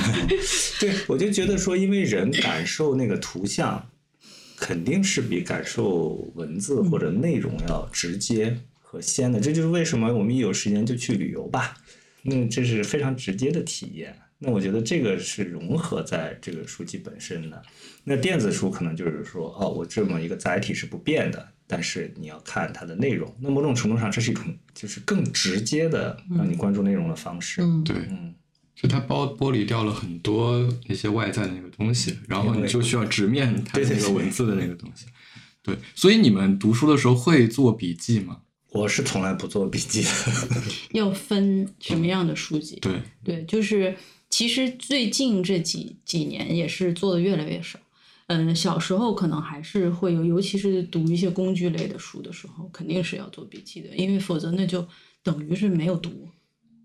[0.80, 3.86] 对，我就觉得说，因为人感受那个图像，
[4.62, 9.40] 肯定是比感受文字或者内容要直接和鲜的。
[9.40, 11.74] 这就是为什么我们一有时间就去旅游吧，
[12.22, 14.16] 那这是非常直接的体验。
[14.38, 17.60] 那我觉得这个是融合在这个书籍本身的。
[18.04, 23.34] 那电子书可能就是说，哦，我这么一个载体是不变的，但是你要看它的内容。
[23.40, 27.62] 那某种程度上，这是一种就是更直接的让你关注内容的方式。
[27.62, 28.32] 嗯，对，嗯，
[28.82, 35.06] 就它剥剥离掉了很多那些外在的那个东西，然后你就需要直面它的那个文字的那个东西。
[35.62, 38.38] 对，所以你们读书的时候会做笔记吗？
[38.70, 40.08] 我是从来不做笔记的。
[40.92, 42.76] 要分什么样的书籍？
[42.80, 43.96] 对，对，就是
[44.28, 47.78] 其实最近这几几年也是做的越来越少。
[48.26, 54.84] 嗯，小时候可能还是会有，尤其是读一些工具类的书的时候，肯定是要做笔记的，因为否则那就
[55.22, 56.28] 等于是没有读，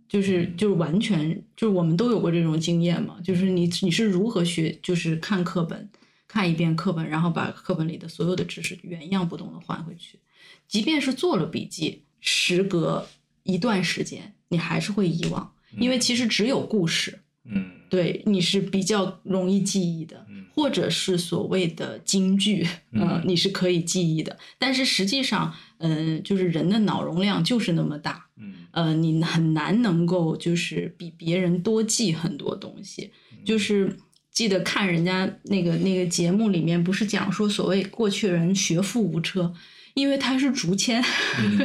[0.08, 5.89] 就是就是完全就是我们都有过这种经验嘛，就是你你是如何学，就是看课本，
[6.28, 10.20] 看一遍课本，然后把课本里的所有的知识原样不动的还回去，
[10.67, 13.08] 即便是做了笔记，时隔
[13.43, 17.20] 一段时间，你还是会遗忘，因为其实只有故事。
[17.50, 24.38] 嗯，对你是比较容易记忆的，或者是所谓的金句，呃，你是可以记忆的。
[24.58, 33.12] 但是实际上，嗯、就是人的脑容量就是那么大，嗯呃，你很难能够就是比别人多记很多东西。
[33.46, 33.98] 就是
[34.32, 39.54] 记得看人家那个那个节目里面，不是讲说所谓过去人学富五车。
[39.98, 41.04] 因为它是竹签，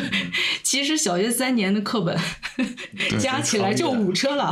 [0.64, 2.18] 其实小学三年的课本
[3.21, 4.51] 加起来就五车了，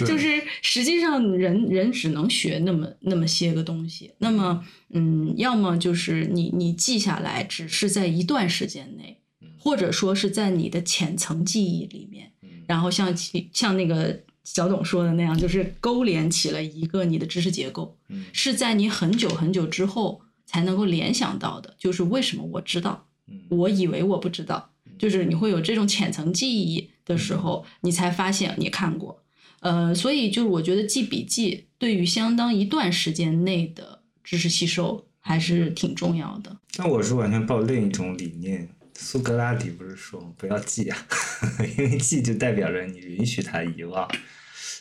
[0.00, 4.10] 就是实际上人人只能学那么那么些个东西。
[4.18, 4.64] 那么，
[4.94, 9.20] 嗯，要么就是你你记下来，只是在一段时间内，
[9.58, 12.32] 或者说是在你的浅层记忆里面，
[12.66, 21.74] 然后像其像那个小董说的那样，就是勾连起了一个你的知识结构，嗯是在你很久很久之后才能够联想到的。
[21.78, 23.07] 就是为什么我知道，嗯
[23.48, 29.22] 我以为我不知道，就是你会有这种浅层记忆的时候，你才发现你看过。
[29.60, 36.56] 呃，所以就是我觉得记笔记对于相当一段时间内的知识吸收还是挺重要的。
[36.76, 38.68] 那我是完全抱另一种理念。
[38.94, 40.98] 苏格拉底不是说不要记啊，
[41.78, 44.08] 因为记就代表着你允许他遗忘。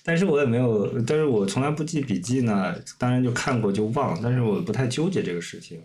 [0.04, 2.74] 但是我也没有，但是我从来不记笔记呢。
[2.98, 5.80] 当然就看过就忘，但是我不太纠结这个事情。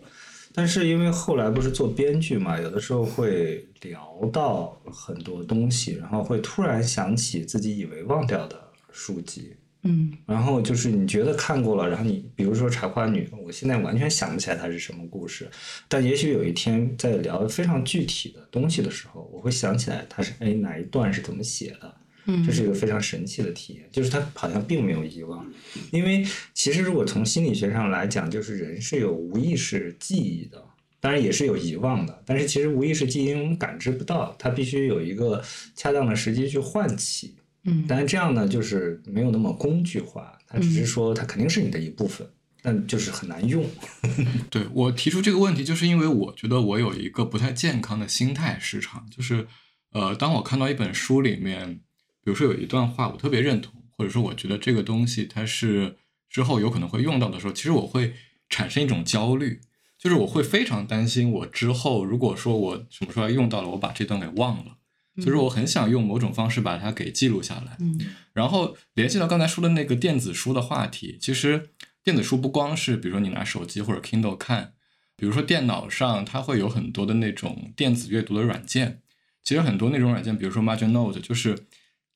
[0.53, 8.61] 但是因为后来不是做编剧嘛，有的时候会聊到很多东西，然后会突然想起自己以为忘掉的
[8.91, 10.11] 书籍，嗯。
[10.25, 15.49] 然后就是你觉得看过了，然后你比如说《茶花女》，我现在完全想不起来它是什么故事，
[15.87, 21.95] 但也许有一天在聊非常具体的东西的时候，我会想起来它是哎哪一段是怎么写的，
[22.25, 25.45] 嗯，这是一个非常神奇的体验，就是它好像并没有遗忘，
[25.91, 30.63] 因为其实如果从心理学上来讲，就是人是有无意识记忆的。
[30.99, 35.43] 当然也是有遗忘的，但是其实无意识记忆我们感知不到，它必须有一个
[35.75, 37.35] 恰当的时机去唤起。
[37.65, 42.25] 嗯但是这样呢，就是没有那么工具化，它只是说它肯定是你的一部分，
[42.61, 43.65] 但就是很难用。
[44.49, 49.45] 对我提出这个问题，就是因为我觉得我有一个不太健康的心态市场，就是
[49.91, 51.81] 呃，当我看到一本书里面，
[52.23, 55.97] 比如说有一段话我特别认同，或者说我觉得这个东西它是
[56.29, 58.13] 之后有可能会用到的时候，其实我会
[58.49, 59.61] 产生一种焦虑，
[59.97, 64.77] 就是我会非常担心我之后如果说我什么时候用到了，我把这段给忘了。
[65.17, 67.99] 就是我很想用某种方式把它给记录下来，嗯。
[68.33, 71.69] 然后联系到刚才说的那个电子书的话题，其实
[72.03, 74.73] 电子书不光是比如说你拿手机或者 Kindle 看，
[75.15, 79.03] 比如说电脑上它会有很多的那种电子阅读的软件，
[79.43, 81.59] 其实很多那种软件，比如说 Margin Note，就是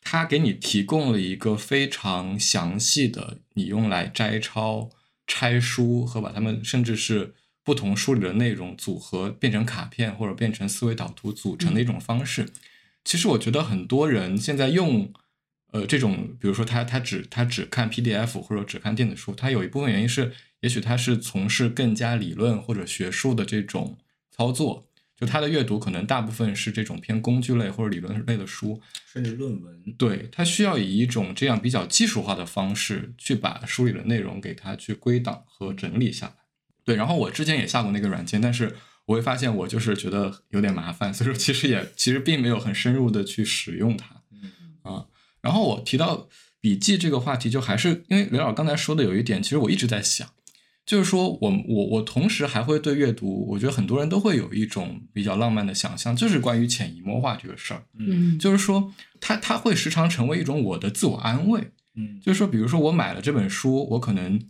[0.10, 4.90] 它给你提供了一个非常详细的你用来摘抄、
[5.28, 12.48] 拆书和把它们甚至是不同书里的内容组合变成卡片或者变成思维导图组成的一种方式。
[13.04, 15.12] 其实我觉得很多人现在用
[15.74, 20.32] 呃这种，比如说他他只他只看 PDF 或者只看电子书，他有一部分原因是，
[20.62, 23.98] 也许他是从事更加理论或者学术的这种
[24.32, 24.88] 操作。
[25.20, 28.80] 就他的阅读可能大部分是这种偏工具类或者理论类的书，
[29.12, 29.84] 甚至论文。
[29.98, 36.34] 对他需要以一种这样比较技术化的方式去把书里的内容给它去归档和整理下来。
[36.86, 44.22] 对，然后我之前也下过那个软件，但是我会发现我就是觉得有点麻烦，所以说其实也其实并没有很深入的去使用它。
[44.84, 45.08] 啊，
[45.42, 46.30] 然后我提到
[46.62, 50.30] 笔记这个话题，就还是因为刘老刚才说的有一点，其实我一直在想。
[50.88, 57.84] 就是说我我我同时还会对阅读，我觉得很多人都会有一种比较浪漫的想象，就是关于潜移默化这个事儿。
[58.00, 61.72] 嗯，就是说，它它会时常成为一种我的自我安慰。
[61.96, 64.42] 嗯，就是说，比如说我买了这本书，我可能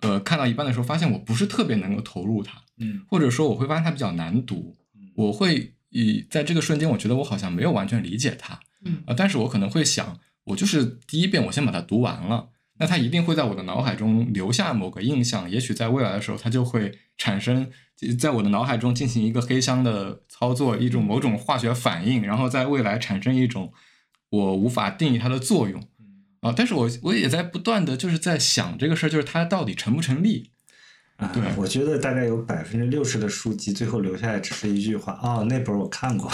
[0.00, 4.76] 呃看到一半的时候，发现我不是特别能够投入它，嗯，或者说我会发现它比较难读，
[5.14, 8.60] 我会以在这个瞬间，我觉得我好像没有完全理解它。
[8.84, 12.50] 嗯，呃，但是我可能会想，我就是第一遍我先把它读完了。
[12.78, 17.70] 那它一定会在我的脑海中留下某个印象，也许在未来的时候，它就会产生
[18.18, 23.72] 在我的脑海中进行一个黑箱的操作，一种某种化学反应，然后在未来产生一种
[24.30, 25.82] 我无法定义它的作用
[26.40, 26.52] 啊。
[26.56, 30.52] 但是我我也在不断的就是在想这个事儿，就是它到底成不成立？
[31.18, 31.42] 啊，对。
[31.56, 36.30] 我觉得大概有百分之六十的书籍最后留下来只是一句话哦，那本我看过。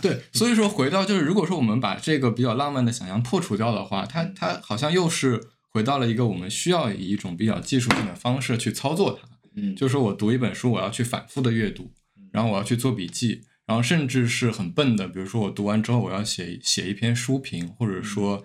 [0.00, 9.28] 对， 所以说回到就是，如果说我们把这个比较浪漫的想象破除掉的话，它它好像又是回到了一个我们需要以一种比较技术性的方式去操作它。
[9.56, 11.92] 嗯，就是说我读一本书，我要去反复的阅读，
[12.30, 18.44] 然后我要去做笔记，然后甚至是很笨的，比如说我读完之后，我要写写一篇书评，或者说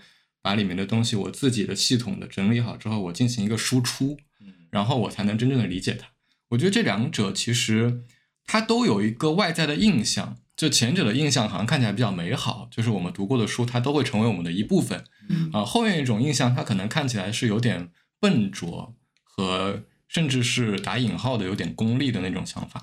[0.49, 4.17] 把里面的东西我自己的系统的整理好之后，我进行一个输出，
[4.71, 6.07] 然后我才能真正的理解它。
[6.49, 8.01] 我觉得这两者其实
[8.47, 15.03] 它都有一个外在的印象，就前者的印象好像看起来比较美好，就是我们读过的书，它都会成为我们的一部分。
[15.29, 22.81] 嗯啊，后面一种印象，它可能看起来是有点笨拙和甚至是打引号的有点功利的那种想法。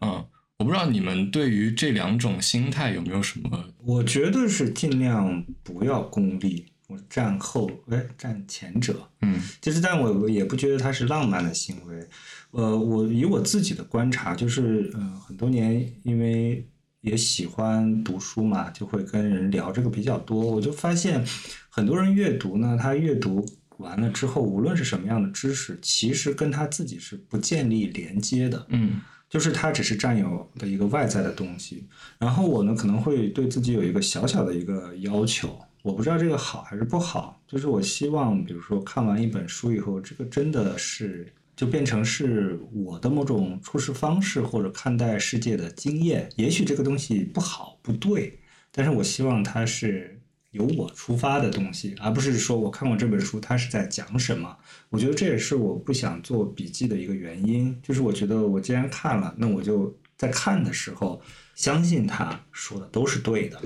[0.00, 0.24] 嗯，
[0.58, 3.64] 我不知道你们对于这两种心态有没有什么？
[3.82, 9.08] 我觉得是尽量不要功利，我站后哎站前者。
[9.22, 12.08] 嗯就是，但我也不觉得它是浪漫的行为。
[12.50, 16.66] 呃，我以我自己的观察，就是呃，很多年因为
[17.02, 20.40] 也喜欢读书嘛，就会跟人聊这个比较多。
[20.40, 21.24] 我就发现，
[21.68, 23.44] 很多人阅读呢，他阅读
[23.76, 28.66] 完了之后，无论是什么样的知识，其实跟他自己是不建立连接的。
[28.70, 31.86] 嗯就是它只是占有的一个外在的东西。
[32.18, 37.40] 然后我呢，可能会对自己有一个小小的一个要求，我不知道这个好还是不好。
[37.46, 46.28] 就是我希望，比如说看完一本书以后，这个真的是就变成是我的某种处事方式或者看待世界的经验。
[46.36, 48.38] 也许这个东西不好不对，
[48.70, 50.20] 但是我希望它是
[50.50, 54.56] 由我出发的东西，而不是说我看过这本书，它是在讲什么。
[54.88, 61.20] 我觉得这也是我不想做笔记的一个原因，就是我觉得我既然看了，那我就在看的时候
[61.54, 63.60] 相信他说的都是对的，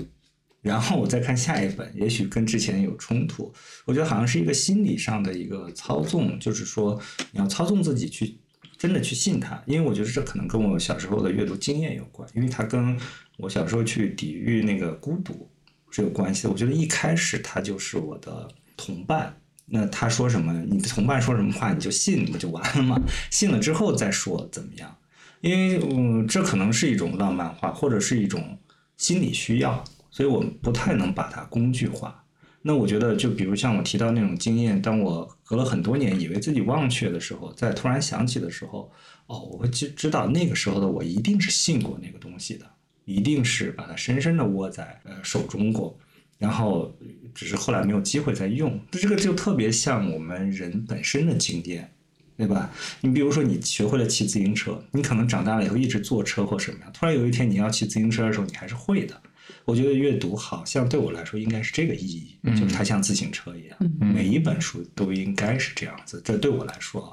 [0.63, 3.53] 然后我再看下一本，也许跟之前有冲突。
[3.85, 6.99] 我觉得好像是一个心理上的一个操纵，就是说
[7.31, 8.35] 你要操纵自己去
[8.77, 12.97] 真的去信他，因为我觉得这可能跟我小时候的阅读经验有关，因为它跟
[13.37, 15.47] 我小时候去抵御那个孤独
[15.91, 16.49] 是有关系的。
[16.49, 19.37] 我觉得一开始他就是我的同伴。
[19.65, 22.99] 那他说什么，你的同伴说什么话，你就信，不就完了吗？
[23.31, 24.93] 信了之后再说怎么样？
[25.39, 28.59] 因为嗯，这可能是一种浪漫化，或者是一种
[28.97, 29.81] 心理需要，
[30.13, 32.23] 所以我不太能把它工具化。
[32.61, 38.89] 那我觉得，就比如像我提到那种经验，当我隔了很多年，以为自己忘却的时候，再突然想起的时候，
[39.25, 42.65] 哦，我会知知道那个时候的我一定是信过那个东西的，
[43.05, 45.97] 一定是把它深深的握在呃手中过。
[46.37, 46.93] 然后
[47.33, 51.93] 只是后来没有机会再用，这个就特别像我们人本身的经验，
[52.37, 52.69] 对吧？
[53.01, 59.21] 你比如说你学会了骑自行车，你可能长大了以后一直坐车或什么样，突然有一天你要骑自行车的时候，你还是会的。
[59.65, 66.21] 我觉得阅读好像对我来说应该是这个意义，嗯就是它像自行车一样，嗯每一本书都应该是这样子。
[66.23, 67.11] 这对我来说啊，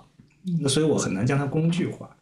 [0.61, 2.17] 那所以我很难将它工具化。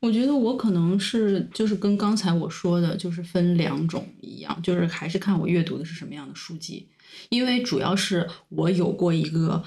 [0.00, 6.86] 我觉得我可能是就是跟刚才我说的，就是分两种一样，就是还是看我阅读的是什么样的书籍，
[7.30, 9.64] 因为主要是我有过一个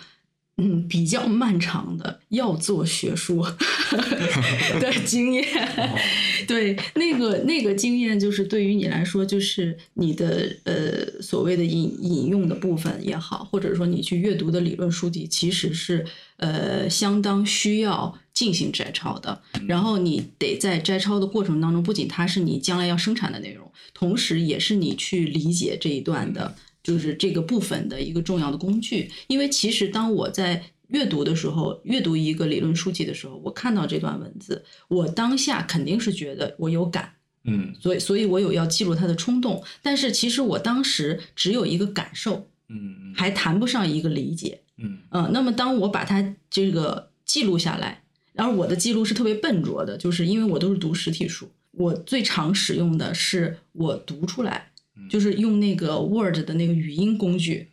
[0.57, 3.41] 嗯，比较漫长的要做学术
[4.79, 5.43] 的经验，
[6.47, 16.05] 对那个那个经验，就是对于你来说，就是你的呃所谓的引引用的部分也好，或者说你去阅读的理论书籍，其实是
[16.37, 19.41] 呃相当需要进行摘抄的。
[19.67, 26.55] 然后你得在摘抄的过程当中，不仅它是你将来要生产的内容，同时也是你去理解这一段的。
[26.83, 37.13] 就是这个部分的一个重要的工具，因为其实当我在阅读的时候，阅读一个理论书籍的时候，我看到这段文字，我当下肯定是觉得我有感，
[37.45, 48.03] 嗯，所以所以我有要记录它的冲动，但是其实我当时只有一个感受，嗯还谈不上一个理解，嗯嗯，那么当我把它这个记录下来，
[48.33, 54.70] 然后我的记录是特别笨拙的，就是因为我都是读实体书，我最常使用的是我读出来。
[55.09, 57.67] 就是用那个 Word 的那个语音工具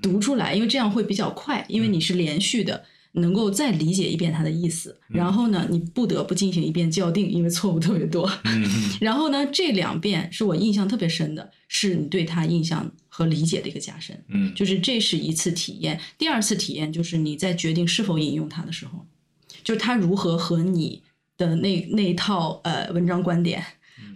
[0.00, 5.00] 读出来，因为这样会比较快，因为你是连续的，能够再理解一遍它的意思。
[5.08, 8.30] 然后呢，你不得不进行一遍校订，因为错误特别多。
[9.00, 14.22] 然后呢，这两遍是我印象特别深的，是你对它印象和理解的一个加深。
[14.28, 15.98] 嗯，就是这是一次体验。
[16.16, 19.04] 第二次体验就是你在决定是否引用它的时候，
[19.64, 21.02] 就是它如何和你
[21.36, 23.64] 的那那一套呃文章观点。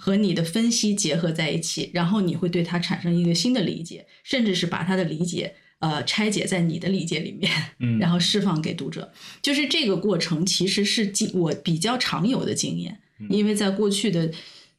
[0.05, 7.49] 和你的分析结合在一起，然后你会对它产生一个新的理解，甚至是把它的理解呃拆解在你的理解里面，
[7.79, 9.13] 嗯， 然后释放给读者。
[9.41, 12.99] 就是这个过程其实是经我比较常有的经验，
[13.31, 14.29] 因为在过去的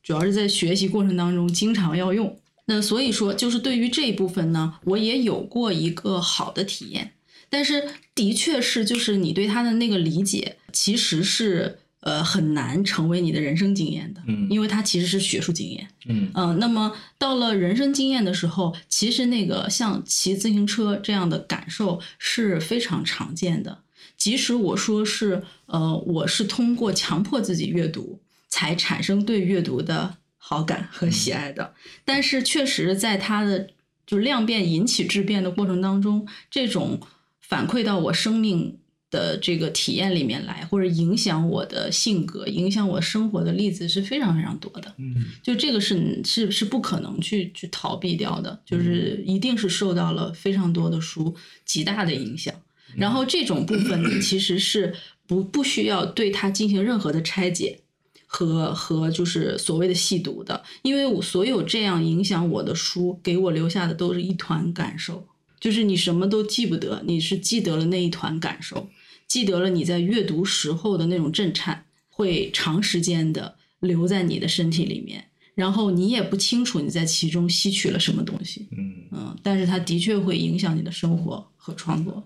[0.04, 2.38] 主要是在学习过程当中经常要用。
[2.66, 7.14] 那所以说，就是对于这一部分呢，我也有过一个好的体验，
[7.50, 7.82] 但是
[8.14, 11.80] 的确是就是你对它的那个理解其实是。
[12.04, 23.80] 呃，很难成为你的人生经验的，嗯，因为它其实是学术经验，嗯嗯，那么到了人生经验的时候，其实那个像骑自行车这样的感受是非常常见的。
[24.18, 31.74] 即使我说是，呃，我是通过强迫自己阅读才产生对阅读的好感和喜爱的，
[32.04, 33.70] 但是确实在它的
[34.06, 37.00] 就量变引起质变的过程当中，这种
[37.40, 38.78] 反馈到我生命。
[39.14, 44.92] 的这个体验里面来，或者影响我的性格、影响我生活的例子是非常非常多的。
[44.98, 52.54] 嗯，就这个是是是不可能去去逃避掉的，就是一定是受到了非常多的书极大的影响。
[52.96, 54.96] 然后这种部分呢，其实是
[55.28, 57.80] 不不需要对它进行任何的拆解
[58.26, 65.28] 和和就是所谓的细读的，因为我所有这样影响我的书给我留下的都是一团感受，
[65.60, 68.90] 就是你什么都记不得，你是记得了那一团感受。
[69.34, 75.26] 记得了你在阅读时候的那种震颤，会长时间的留在你的身体里面，
[75.56, 82.24] 然后你也不清楚你在其中吸取了什么东西，嗯嗯，但是它的确会影响你的生活和创作。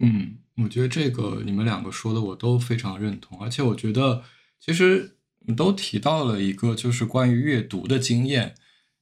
[0.00, 4.22] 嗯，我觉得这个你们两个说的我都非常认同，而且我觉得
[4.62, 8.54] 其实你都提到了一个就是关于阅读的经验，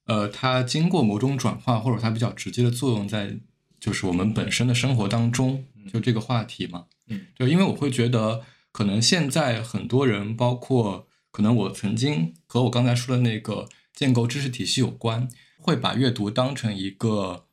[0.04, 3.36] 呃，它经过某种转化或者它比较直接的作用在
[3.80, 6.84] 就是我们本身的生活当中，就这个话题嘛。
[6.84, 8.42] 嗯，嗯就因为我会觉得，
[8.72, 15.28] 可能现在很多人，包括可能我曾经和我刚才说的那个建构知识体系有关，
[15.58, 17.46] 会把阅读当成一个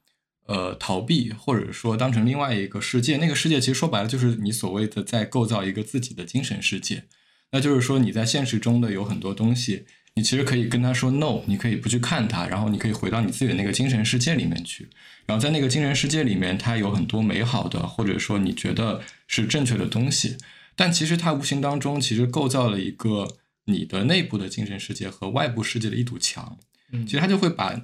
[0.46, 3.18] 呃逃避，或者说当成另外一个世界。
[3.18, 7.06] 那个世界其实说白了就是你所谓的在构造一个自己的精神世界。
[7.52, 9.86] 那就是说你在现实中的有很多东西，
[10.16, 14.88] 你其实可以跟他说 no，你可以不去看他，然后你可以回到你自己的那个精神世界里面去。
[15.26, 20.38] 然后在那个精神世界里面，它有很多美好的，或者说你觉得是正确的东西，
[20.74, 23.28] 但其实它无形当中其实构造了一个
[23.66, 26.58] 你的内部的精神世界和外部世界的一堵墙。
[26.94, 27.82] 嗯，其实它就会把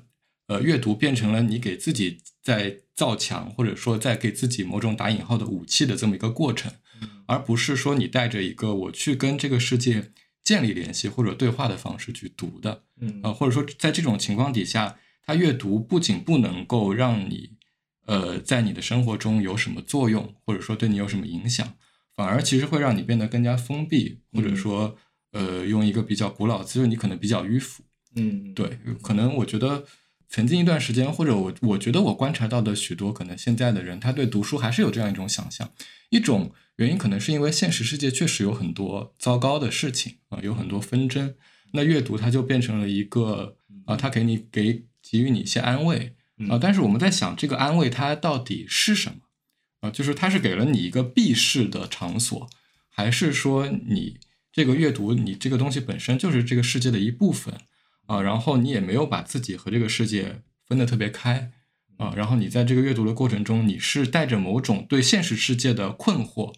[0.48, 6.72] 呃阅读变成了你给自己在造墙，或者说在给自己某种打引号的武器的这么一个过程，
[7.26, 10.12] 而不是说你带着一个我去跟这个世界
[10.44, 12.84] 建立联系或者对话的方式去读的。
[13.00, 14.98] 嗯，呃，或者说在这种情况底下。
[15.24, 17.52] 它阅读不仅不能够让你，
[18.08, 21.76] 呃，在你的生活中有什么作用，或者说对你有什么影响，
[22.16, 24.98] 反而其实会让你变得更加封闭，或者说，
[25.32, 27.84] 呃，用一个比较古老词，就是你可能比较迂腐。
[28.16, 29.86] 嗯，对，可能我觉得
[30.32, 35.72] 曾经一段时间，或者我我觉得我观察到的许多可能现在的人，他对读书还是有这样一种想象。
[36.10, 41.36] 一种原因可能是因为现实世界确实有很多糟糕的事情啊，有很多纷争，
[41.74, 44.86] 那阅读它就变成了一个啊，它给你给。
[45.04, 46.16] 给予你一些安慰
[46.48, 49.18] 啊，但是我们在想，这个安慰它到底是什么
[49.82, 49.90] 啊？
[49.90, 52.48] 就是它是给了你一个避世的场所，
[52.88, 54.20] 还是说你
[54.54, 57.56] 这个阅读，你这个东西本身就是这个世界的一部分
[58.12, 58.22] 啊？
[58.22, 61.52] 然后你也没有把自己和这个世界分得特别开
[61.98, 66.54] 啊，然后你在这个阅读的过程中，你是带着某种对现实世界的困惑、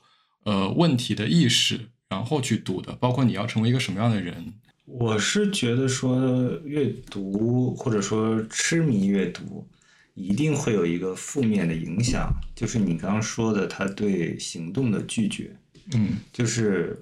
[0.45, 4.53] 呃问题的意识，然后去读的，包括你要成为一个什么样的人。
[4.85, 9.67] 我是觉得说阅读或者说痴迷阅读，
[10.13, 15.55] 一定会有一个负面的影响，就是你刚刚说的，他对行动的拒绝。
[15.93, 16.97] 嗯就是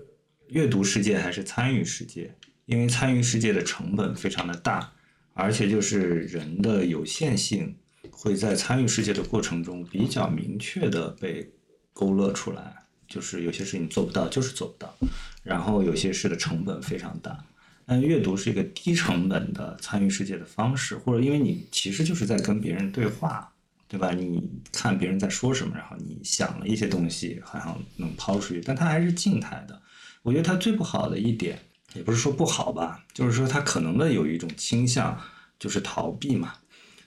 [0.49, 2.33] 阅读世界还是参与世界，
[2.65, 4.91] 因为参与世界的成本非常的大，
[5.33, 7.75] 而且就是人的有限性
[8.09, 11.51] 会在参与世界的过程中比较明确的被
[11.93, 12.75] 勾勒出来，
[13.07, 14.95] 就是有些事情做不到就是做不到，
[15.43, 17.43] 然后有些事的成本非常大。
[17.85, 23.51] 但阅读是一个低成本的参与世界的方式，或者因为你其实就是在跟别人对话，
[23.87, 24.11] 对吧？
[24.13, 24.41] 你
[24.71, 29.81] 看别人在说什么，然后你想了一些东西，好像能抛出去，但它还是静态的。
[30.21, 31.59] 我觉得它最不好的一点，
[31.93, 35.19] 也不是说不好吧，就是说他可能的有一种倾向，
[35.59, 36.53] 就是逃避嘛。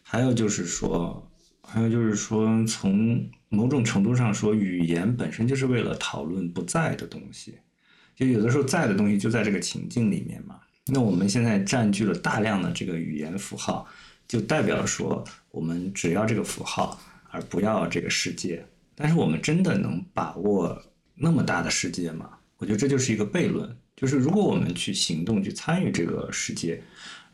[0.03, 1.31] 还有就是说，
[1.63, 7.59] 还有就是说，从某种程度上说，语言本身就是为了讨论不在的东西，
[8.15, 10.61] 就有的时候在的东西就在这个情境里面嘛。
[10.87, 13.89] 那我们现在占据了大量的这个语言符号，
[14.29, 18.65] 就代表说，我们只要这个符号，而不要这个世界。
[18.95, 20.81] 但是我们真的能把握
[21.15, 22.31] 那么大的世界吗？
[22.59, 23.75] 我觉得这就是一个悖论。
[23.97, 26.83] 就是如果我们去行动、去参与这个世界，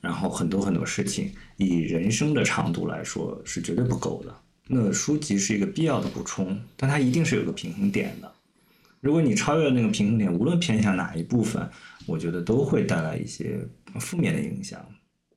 [0.00, 4.34] 然后很多很多事情，以人生的长度来说是绝对不够的。
[4.66, 8.32] 那书籍是一个必要的补充，但它一定是有个平衡点的。
[9.00, 11.68] 如果你超越了那个平衡点，无论偏向哪一部分，
[12.06, 13.58] 我觉得都会带来一些
[13.98, 14.86] 负面的影响，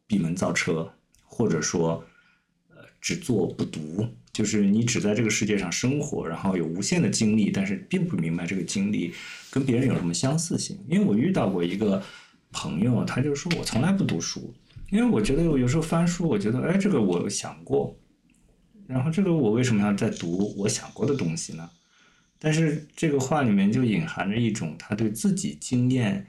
[0.05, 0.91] 闭门造车，
[1.23, 2.03] 或者说，
[2.69, 9.13] 呃，只做不读，就是你只在这个世界上生活，然后有无限的经历，但是并不明白这个经历
[9.51, 10.75] 跟别人有什么相似性。
[10.89, 12.01] 因为我遇到过一个
[12.51, 14.51] 朋友，他就说我从来不读书，
[14.89, 17.95] 因为我觉得我有时候翻书，我觉得哎，这个我想过，
[18.87, 21.69] 然后这个我为什么要再读我想过的东西呢？
[22.39, 26.25] 但是这个话里面就隐含着一种他对自己经验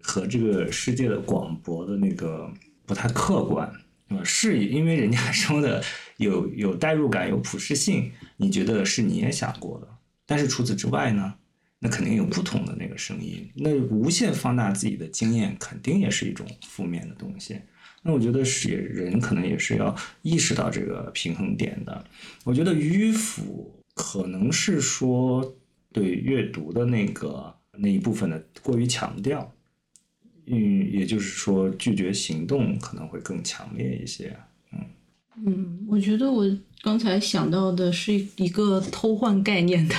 [0.00, 2.50] 和这个世界的广博的那个
[2.84, 3.70] 不太客观，
[4.08, 4.24] 对吧？
[4.24, 5.84] 是因为人家说的
[6.18, 9.88] 有有代入感、有普适性，你觉得是你也想过的。
[10.24, 11.34] 但是除此之外呢，
[11.78, 13.48] 那肯定有不同的那个声音。
[13.54, 17.60] 那无限放大自己的经验，肯定也是一种负面的东西。
[18.02, 22.04] 那我觉得是人可能也是要意识到这个平衡点的。
[22.44, 23.72] 我觉得迂腐。
[23.98, 25.56] 可能是说
[25.90, 29.50] 对阅读的那个那一部分的过于强调，
[30.44, 34.36] 嗯，也就是说拒绝行动可能会更强烈一些，
[35.38, 36.44] 嗯嗯，我觉得我
[36.82, 39.94] 刚才想到的是一个偷换概念的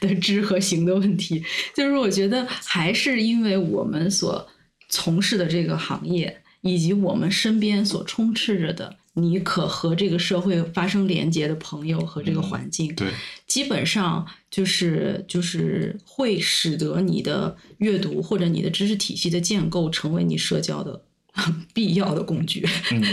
[0.00, 1.42] 的知和行的问题，
[1.74, 4.46] 就是我觉得还是因为我们所
[4.88, 8.96] 从事的这个行业，以及我们身边所充斥着的。
[9.18, 13.08] 你可和这个社会发生连接的朋友和这个环境，对，
[13.46, 21.00] 基本上就是就是会使得你的阅读或者你的知识体系的建构成为你社交的
[21.74, 22.66] 必要的工具。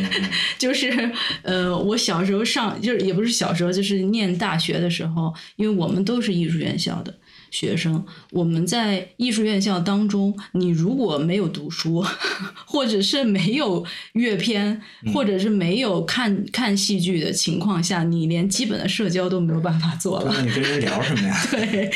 [0.57, 1.11] 就是
[1.41, 7.13] 呃，我小时候上就是也不是小时候，就是念大学的时候，因为我们都是艺术院校的。
[7.53, 12.03] 学生，我们在艺术院校当中，你如果没有读书，
[12.65, 14.81] 或者是没有阅片，
[15.13, 20.41] 或者是没有看看戏剧的情况下，你连基本的社交都没有办法做了。
[20.41, 21.37] 你跟人聊什么呀？
[21.51, 21.91] 对，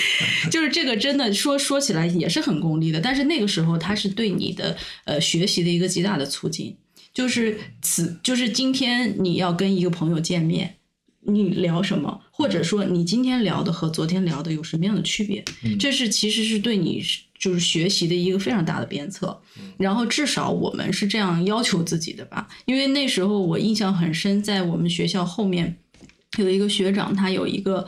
[0.51, 6.77] 就是这个，真的说说起来也是很功利的，但是那个时候它是对你的呃学习的一个极大的促进，
[7.11, 10.76] 就是此就是今天你要跟一个朋友见面。
[11.27, 15.43] 你聊什么，或者说你今天聊的和昨天聊的有什么样的区别？
[15.79, 17.03] 这是其实是对你
[17.37, 19.39] 就是学习的一个非常大的鞭策。
[19.77, 25.77] 然后至少我们是这样要求自己的吧，因为那时候我印象很深，在我们学校后面
[26.37, 27.85] 有一个学长，他有一个。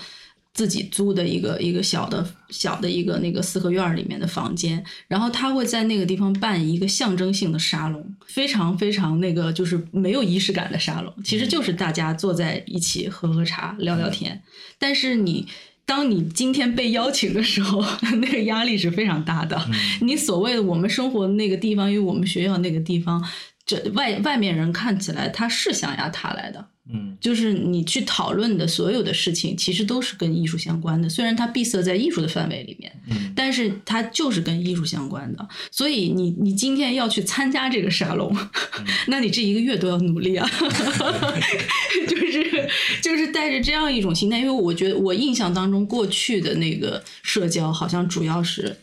[0.59, 14.41] 自己租的一个一个小的小的一个那个四合院里面的房间，然后他会在那个地方办一个象征性的沙龙，非常非常那个就是没有仪式感的沙龙，其实就是大家坐在一起喝喝茶聊聊天。
[14.77, 15.47] 但是你
[15.85, 17.81] 当你今天被邀请的时候，
[18.19, 19.57] 那个压力是非常大的。
[20.01, 23.25] 你所谓的我们生活的那个地方，因为我们学校那个地方，
[23.65, 26.67] 这外外面人看起来他是象牙塔来的。
[26.91, 31.07] 嗯，就是你去讨论的所有的事情，其实都是跟艺术相关的。
[31.07, 35.47] 虽然它闭塞在艺术的范围里面，嗯，但是它就是跟艺术相关的。
[35.71, 38.35] 所以你你今天要去参加这个沙龙，
[39.07, 40.49] 那你这一个月都要努力啊。
[42.07, 42.69] 就是
[43.01, 48.75] 就是带着这样一种心态，因为我觉得我印象当中过去的那个社交好像主要是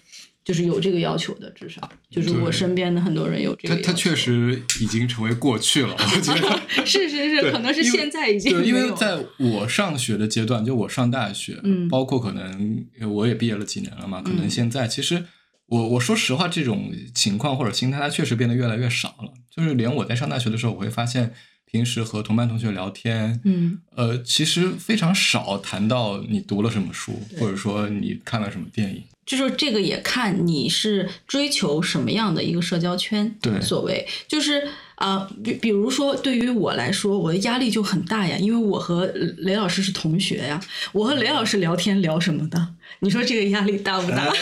[0.46, 3.84] 就是有这个要求的，至少就是我身边的很多人有这个要求。
[3.84, 6.60] 他他确实已经成为过去了，我觉得。
[6.86, 15.24] 是是是，可能是现在已经对，因为在我上学的阶段，就我上大学，嗯包括可能我也毕业了几年了嘛，可能嗯现在其实
[15.66, 19.34] 我我说实话，这种情况或者心态，它确实变得越来越少了。
[19.50, 21.34] 就是连我在上大学的时候，我会发现
[21.64, 29.02] 平时和同班同学聊天，嗯呃，其实非常少谈到你读了什么书，或者说你看了什么电影。
[29.26, 33.36] 就是这个也看你是追求什么样的一个社交圈。
[33.42, 34.66] 对所谓就是
[34.96, 39.04] 啊、比比如说对于我来说，我的压力就很大呀，因为我和
[39.38, 40.58] 雷老师是同学呀，
[40.92, 42.66] 我和雷老师聊天聊什么的？
[43.00, 44.32] 你说这个压力大不大？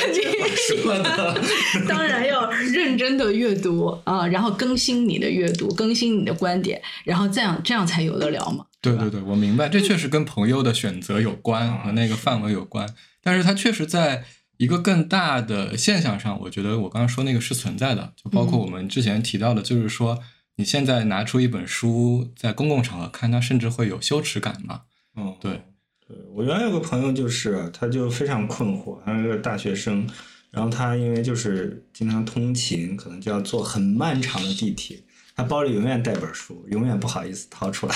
[0.82, 1.42] 说的，
[1.88, 8.64] 当然要认真的阅读啊，然后更新你的阅读，更新你的观点，然后这样这样才有的聊嘛。
[8.80, 12.88] 对对对，我明白，这确实跟朋友的选择有关，和那个范围有关。
[13.24, 14.22] 但是他确实在
[14.56, 20.18] 一个更大的现象上，我觉得我刚刚说那个是存在的，就包括我们之前提到的，就是说
[20.56, 24.82] 你现在拿出一本书在公共场合看，它甚至会有羞耻感嘛。
[25.16, 25.60] 嗯，对
[26.06, 30.06] 对，我原来有个朋友就是，他就非常困惑，他是个大学生，
[30.50, 35.02] 然后他因为就是经常通勤，可能就要坐很漫长的地铁，
[35.34, 37.94] 他包里永远带本书，永远不好意思掏出来。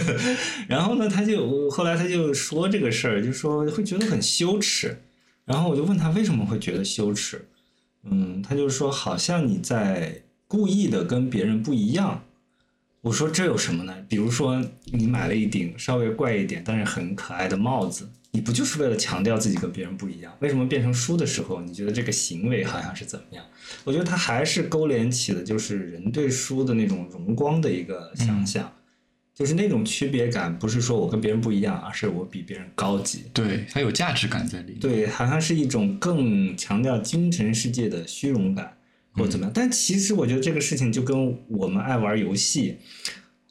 [0.68, 5.02] 然后呢，他就后来他就说这个事儿，就说会觉得很羞耻。
[5.46, 7.48] 然后我就问他为什么会觉得羞耻，
[8.02, 12.24] 嗯，他就说好像你在故意的跟别人不一样。
[13.02, 13.94] 我说这有什么呢？
[14.08, 20.36] 比如说你买了一顶稍微怪一点，但是很可爱的帽子，你不就是为了强调自己跟别人不一样？
[20.40, 23.44] 为什么变成书的时候，你觉得这个行为好像是怎么样？
[23.84, 28.72] 我觉得它还是勾连起的就是人对书的那种荣光的一个想象，
[29.36, 33.24] 就是那种区别感，不是说我跟别人不一样，而是我比别人高级。
[33.34, 34.80] 对，它有价值感在里面。
[34.80, 38.78] 对，好像是一种更强调精神世界的虚荣感，
[39.12, 39.52] 或者怎么样。
[39.54, 42.78] 但其实我觉得这个事情就跟我们爱玩游戏、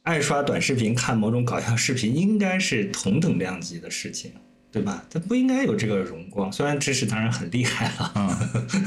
[0.01, 4.31] 爱刷短视频、看某种搞笑视频，应该是同等量级的事情，
[4.71, 5.05] 对吧？
[5.07, 6.51] 它不应该有这个荣光。
[6.51, 8.39] 虽然知识当然很厉害了，啊、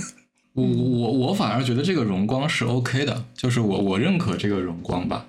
[0.52, 5.24] 我我我反而觉得这个荣光是 OK 的，就是我我认可这个荣光吧。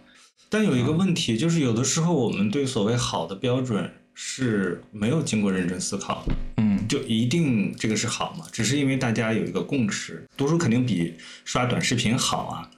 [0.49, 6.33] 但有一个问题，就是有的时候我们对所谓好的标准是没有经过认真思考的。
[6.57, 8.45] 嗯，就一定这个是好嘛？
[8.51, 11.13] 只是因为大家有一个共识，读书肯定比
[11.45, 12.69] 刷短视频好啊。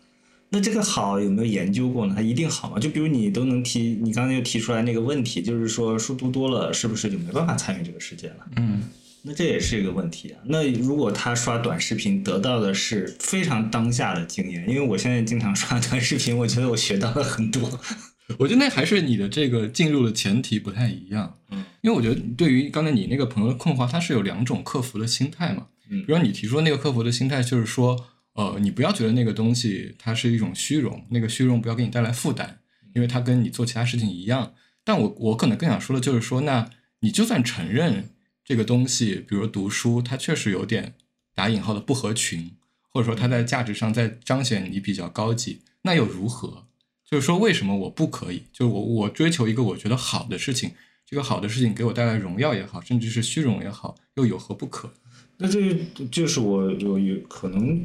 [0.49, 2.13] 那这个好有没有研究过呢？
[2.13, 2.77] 它一定好吗？
[2.77, 8.47] 就比如你都能提，你刚才又提出来那个问题，就是说书读多了是不是就没办法参与这个世界了？
[8.57, 8.83] 嗯，
[9.23, 10.41] 那这也是一个问题啊。
[10.45, 17.79] 那如果他刷短视频得到的是非常当下的经验，因为我现在经常刷短视频，我觉得我学到了很多。
[18.39, 21.37] 我觉得那还是你的这个进入的前提不太一样。
[21.49, 25.67] 嗯，因为我觉得对于刚才你那个朋友的困惑，他是有两种克服的心态嘛。
[25.89, 28.05] 嗯比如你提出那个克服的心态，就是说，
[28.35, 32.59] 呃，你不要觉得那个东西它是一种虚荣，那个虚荣不要给你带来负担，
[32.95, 34.53] 因为它跟你做其他事情一样。
[34.85, 36.69] 但我我可能更想说的就是说，那
[37.01, 38.10] 你就算承认
[38.51, 40.93] 这个东西，比如读书，它确实有点
[41.33, 42.51] 打引号的不合群，
[42.89, 46.65] 或者说它在价值上在彰显你比较高级，那又如何？
[47.09, 48.43] 就是说，为什么我不可以？
[48.51, 50.71] 就是我我追求一个我觉得好的事情，
[51.05, 54.91] 这个好的事情给我带来荣耀也好，甚至是虚荣也好，又有何不可？
[55.37, 55.73] 那这
[56.11, 57.81] 就是我有有可能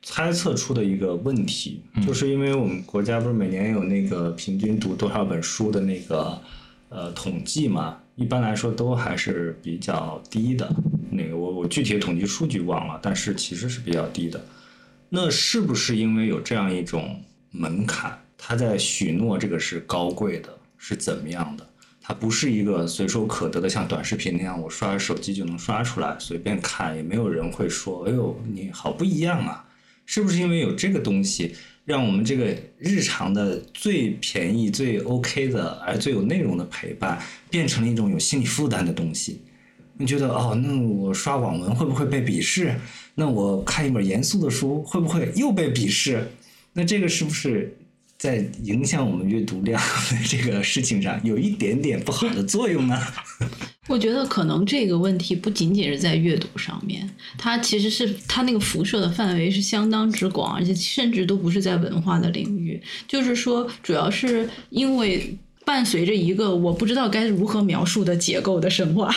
[0.00, 6.40] 猜测出的一个问题，嗯就是因为我们国家不是每年有那个平均读多少本书的那个
[6.88, 10.74] 呃统计嘛，一般来说都还是比较低的。
[11.10, 14.42] 那个我我具体的统计数据忘了，但是其实是比较低的。
[15.08, 20.48] 那是不是因为有这样一种门槛，他在许诺这个是高贵的，
[20.78, 21.68] 是怎么样的？
[22.04, 29.64] 它不是一个随手可得的，像短视频那样，我刷手机就能刷出来，随便看，也没有人会说：“哎呦，你好不一样啊！”
[30.04, 31.54] 是不是因为有这个东西，
[31.84, 37.20] 让我们这个日常的最便宜、最 OK 的，而最有内容的陪伴，
[37.50, 39.40] 变成了一种有心理负担的东西？
[39.98, 42.74] 你觉得哦，那我刷网文会不会被鄙视？
[43.14, 46.26] 那我看一本严肃的书会不会又被鄙视？
[46.72, 47.76] 那这个是不是
[48.22, 52.96] 在影响我们阅读量的 这个事情上有一点点不好的作用呢？
[53.88, 62.80] 我觉得可能这个问题不仅仅是在阅读上面，它其实是它那个辐射的范围是相当之广，而且甚至都不是在文化的领域。
[63.08, 69.12] 就是说，主要是因为伴随着一个我不知道该如何描述的结构的深化，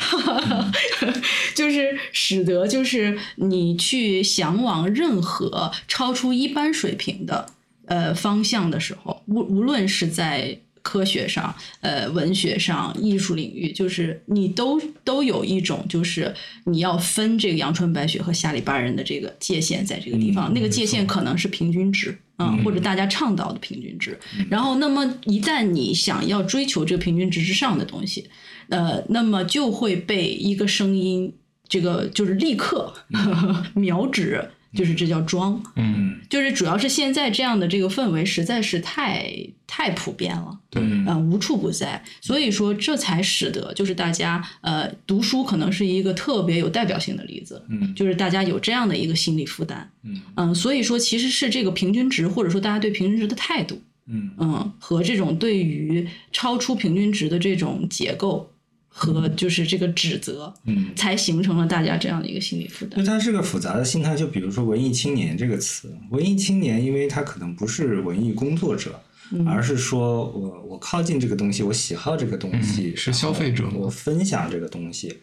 [1.53, 7.51] 就是使得就是你去向往任何超出一般水平的
[7.87, 16.33] 呃方向的时候，无无论是在科学上、呃文学上、艺术领域，就是你都都有一种，就是
[16.65, 22.17] 你要分这个阳春白雪和下里巴人的这个界限在这个地方，嗯那个界限可能是平均值。
[22.37, 24.19] 啊、嗯或者大家倡导的平均值，
[24.49, 28.29] 然后那么一旦你想要追求这个平均值之上的东西，
[28.67, 31.33] 呃，那么就会被一个声音，
[31.69, 32.93] 这个就是立刻
[33.73, 39.31] 瞄指，就是这叫装，嗯，就是主要是现在这样的这个氛围实在是太
[39.65, 47.95] 太普遍了，对，嗯嗯、无处不在，所以说这才使得就是大家呃读书可能是一个特别有代表性的例子，嗯。
[47.95, 50.21] 就是大家有这样的一个心理负担，嗯。
[50.35, 54.31] 嗯，所以说其实是这个平均值或者说大家对平均值的态度，嗯。
[54.37, 58.51] 嗯，和这种对于超出平均值的这种结构
[58.97, 62.93] 和就是这个指责，嗯，才形成了大家这样的一个心理负担。
[62.97, 64.15] 那它是个复杂的心态。
[64.15, 68.97] 就比如说“文艺青年”这个词，文艺青年，因为他可能不是文艺工作者，
[69.33, 75.13] 嗯而是说我我靠近这个东西，我喜好这个东西，嗯是消费者我分享这个东西，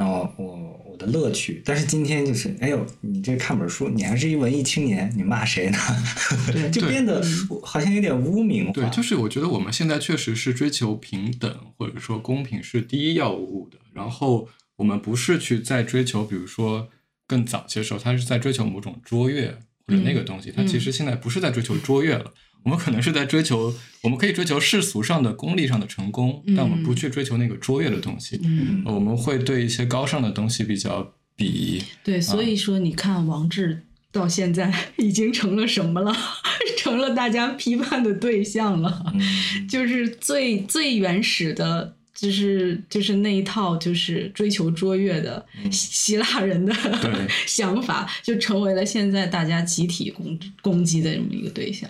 [0.00, 0.56] 然后我
[0.90, 1.62] 我的乐趣。
[1.62, 5.78] 但是今天就是，哎呦，你这看本书，你还是一文艺青年，你骂谁呢？
[6.50, 7.22] 对就变得
[7.62, 8.72] 好像有点污名化。
[8.72, 16.88] 对，就是我觉得我们现在确实是追求平等或者说公平是第一要务的，然后我们不是去在追求，比如说
[17.26, 22.32] 更早些时候，他是在追求某种卓越或者那个东西，他其实现在不是在追求卓越了。
[22.62, 28.40] 我们可能是在追求，我们可以追求世俗上的、功利上的成功，但我们不去追求那个卓越的东西。
[28.84, 31.82] 我们会对一些高尚的东西比较鄙夷。
[32.04, 33.82] 对，所以说你看王志
[34.12, 36.14] 到现在已经成了什么了？
[36.78, 41.96] 成了大家批判的对象了，嗯就是最最原始的。
[42.12, 45.42] 就是就是那一套就是追求卓越的
[45.72, 47.10] 希希腊人的对
[47.46, 51.88] 想法，就成为了现在大家集体攻攻击的这么一个对象。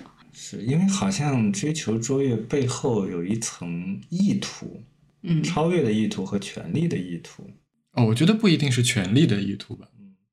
[0.58, 4.82] 是因为好像追求卓越背后有一层意图，
[5.22, 7.48] 嗯，超越的意图和权力的意图。
[7.92, 9.86] 哦，我觉得不一定是权力的意图吧。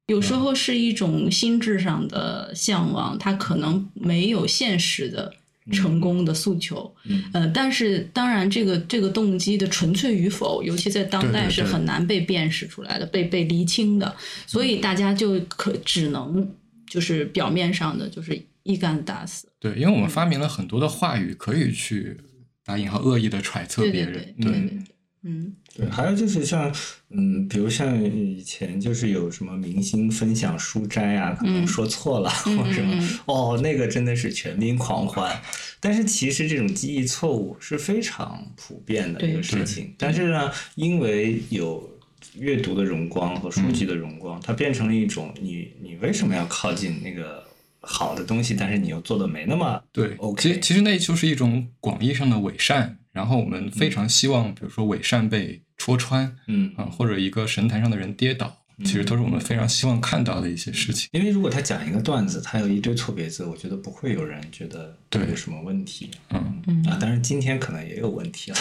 [0.07, 5.33] 有时候是一种心智上的向往，它可能没有现实的
[5.73, 6.95] 成功的诉求。
[7.03, 14.15] 嗯呃，但是当然，这个这个动机的纯粹与否，尤其在当代是很难被辨识出来的，被被厘清的，
[14.45, 16.49] 所以大家就可只能
[16.89, 19.51] 就是表面上的就是一竿子打死。
[19.59, 22.17] 对，因为我们发明了很多的话语，可以去
[22.65, 24.13] 打引号恶意的揣测别人。
[24.13, 24.79] 对对对对对，
[25.23, 26.73] 嗯对，还有就是像，
[27.09, 35.39] 嗯，比如像以前就是有什么明星分享书斋啊，可能嗯说错了、嗯或者什么，哦，那个真的是全民狂欢。
[35.79, 39.93] 但是其实这种记忆错误是非常普遍的一个事情。
[39.97, 41.97] 但是呢，因为有
[42.35, 47.43] 阅读的荣光和书籍的荣光，它变成了一种你你为什么要靠近那个
[47.81, 61.07] 好的东西，但是你又做的没那么对 OK 其实其实那就是一种广义上的伪善，然后我们非常希望，比如说伪善被戳穿，嗯啊、或者一个神坛上的人跌倒，其实都是我们非常希望看到的一些事情。
[61.11, 66.11] 因为如果他讲一个段子，他有一堆错别字，我觉得不会有人觉得对有什么问题。
[66.29, 68.57] 嗯，嗯啊，当然今天可能也有问题了。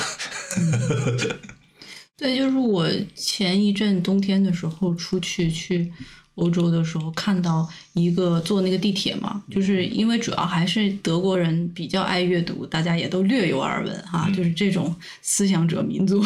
[2.16, 5.92] 对，就是我前一阵冬天的时候出去去
[6.37, 16.22] 欧洲的时候，看到一个坐那个地铁嘛，就是因为主要还是德国人比较爱阅读，大家也都略有耳闻哈，就是这种思想者民族，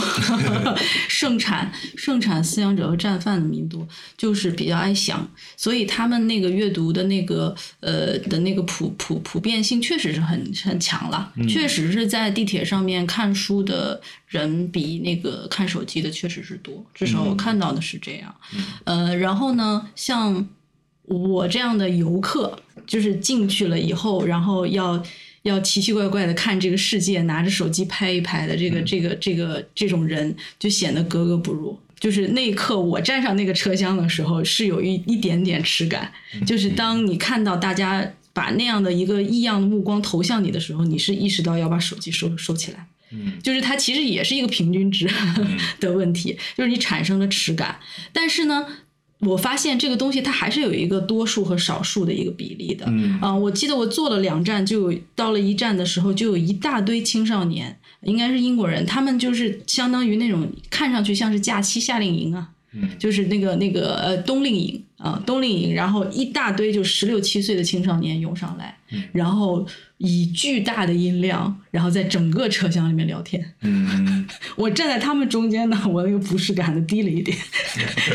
[1.09, 3.87] 盛产盛产思想者和战犯的民族，
[4.17, 14.01] 就是比较爱想，所以他们那个阅读的那个呃的那个普普普遍性确实是很很强了，确实是在地铁上面看书的
[14.31, 18.35] 人比那个看手机的确实是多，至少我看到的是这样。
[18.85, 20.49] 呃，然后呢，像
[21.03, 25.05] 我这样的游客，就是进去了以后，然后要。
[25.45, 31.79] 要奇奇怪怪的看这个世界，拿着手机拍一拍的这个、这个这个这种人，就显得格格不入。
[31.99, 36.13] 就是那一刻，我站上那个车厢的时候，是有一一点点耻感。
[36.47, 42.87] 就是当你看到大家把那样的一个异样的目光投向你的时候，你是意识到要把手机收收起来。
[43.13, 45.11] 嗯就是它其实也是一个平均值
[45.81, 47.79] 的问题，就是你产生了耻感。
[48.13, 48.67] 但是呢，
[49.21, 52.87] 我发现这个东西它还是有一个多数和少数的一个比例的。
[52.89, 62.51] 嗯啊、我记得我坐了两站，就有到了一站的时候，就有一大堆青少年，应该是英国人，他们就是相当于那种看上去像是假期夏令营啊。
[62.73, 73.55] 嗯就是那个那个呃冬令营啊，冬令营，然后一大堆就十六七岁的青少年涌上来，嗯然后以巨大的音量，然后在整个车厢里面聊天。
[73.63, 77.37] 嗯， 我站在他们中间呢，我那个不适感的低了一点，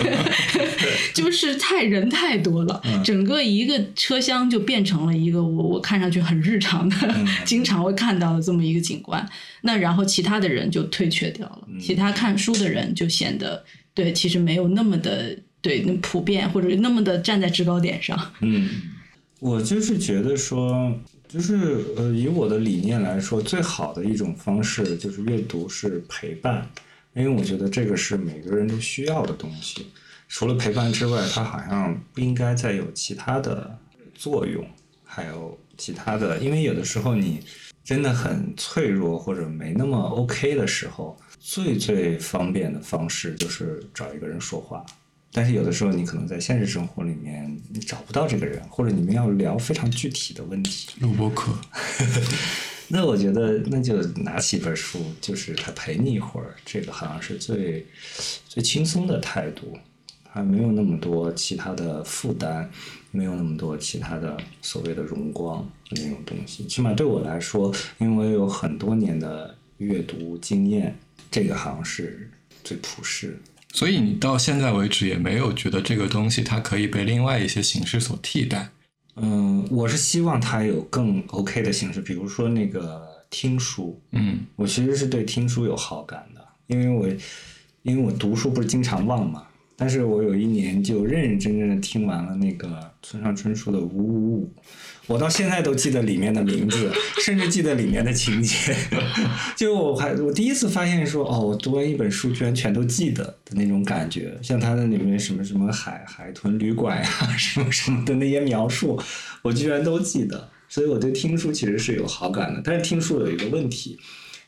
[1.15, 6.95] 就是太人太多了，整个一个车厢就变成了一个我我看上去很日常的，
[7.45, 9.27] 经常会看到的这么一个景观。
[9.61, 13.63] 那然后其他的人就退却掉了，其他看书的人就显得
[13.95, 15.35] 对，其实没有那么的
[15.65, 18.15] 对那普遍，或者那么的站在制高点上。
[18.41, 18.69] 嗯，
[19.39, 20.93] 我就是觉得说，
[21.27, 26.69] 就是呃，以我的理念来说，最好的一种方式就是阅读是陪伴，
[27.15, 29.87] 因为我觉得这个是每个人都需要的东西。
[30.27, 33.75] 除了陪伴之外，它好像不应该再有其他的
[34.13, 34.63] 作用，
[35.03, 37.39] 还有其他的，因为有的时候你
[37.83, 44.85] 真的很脆弱或者没那么 OK 的时候，最最方便的方式就是找一个人说话。
[45.35, 51.53] 但是有的时候你可能在现实生活里面你找不到这个人，或者你们要聊非常具体的问题，录播课，
[52.87, 57.85] 那我觉得那就拿起一本书，就是他陪你一会儿，这个好像是最
[58.47, 59.77] 最轻松的态度，
[60.29, 62.71] 还没有那么多其他的负担，
[63.11, 66.65] 没有那么多其他的所谓的荣光那种东西。
[66.65, 70.97] 起码对我来说，因为我有很多年的阅读经验，
[71.29, 72.31] 这个好像是
[72.63, 73.54] 最普世的。
[73.75, 78.69] 所以你到现在为止也没有觉得这个东西它可以被另外一些形式所替代。
[79.17, 84.45] 嗯，我是希望它有更 OK 的形式，比如说那个听书，嗯。
[84.55, 87.05] 我其实是对听书有好感的，因为我
[87.81, 89.43] 因为我读书不是经常忘嘛，
[89.75, 94.53] 但是我有一年就认认真真的听完了那个村上春树的《五五五》，
[95.07, 96.91] 我到现在都记得里面的名字，
[97.23, 98.75] 甚至记得里面的情节。
[99.55, 108.99] 就我还我第一次发现说，哦，我读完一本书居然全都记得的那种感觉，像它的里面什么什么海海豚旅馆呀、 什么什么的那些描述，
[109.41, 110.49] 我居然都记得。
[110.67, 113.99] 所以我对听书其实是有好感的，但是听书有一个问题，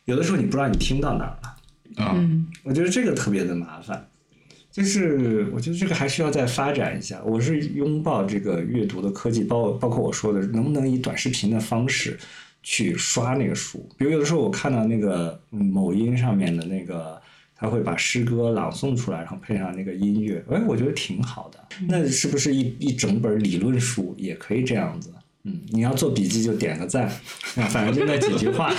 [0.05, 2.03] 有的时候你不知道你听到哪儿了。
[2.03, 4.07] 啊，嗯我觉得这个特别的麻烦，
[4.77, 7.19] 就是我觉得这个还需要再发展一下。
[7.25, 12.15] 我是拥抱这个阅读的科技，包包括我说的，能不能以短视频的方式
[12.61, 13.89] 去刷那个书？
[13.97, 17.19] 比如有的时候我看到那个嗯某音上面的那个，
[17.55, 21.57] 他会把诗歌朗诵出来，然后配上那个音乐，哎，我觉得挺好的。
[21.87, 25.09] 那是不是一一整本理论书也可以这样子？
[25.47, 27.09] 嗯，你要做笔记就点个赞，
[27.69, 28.73] 反正就那几句话。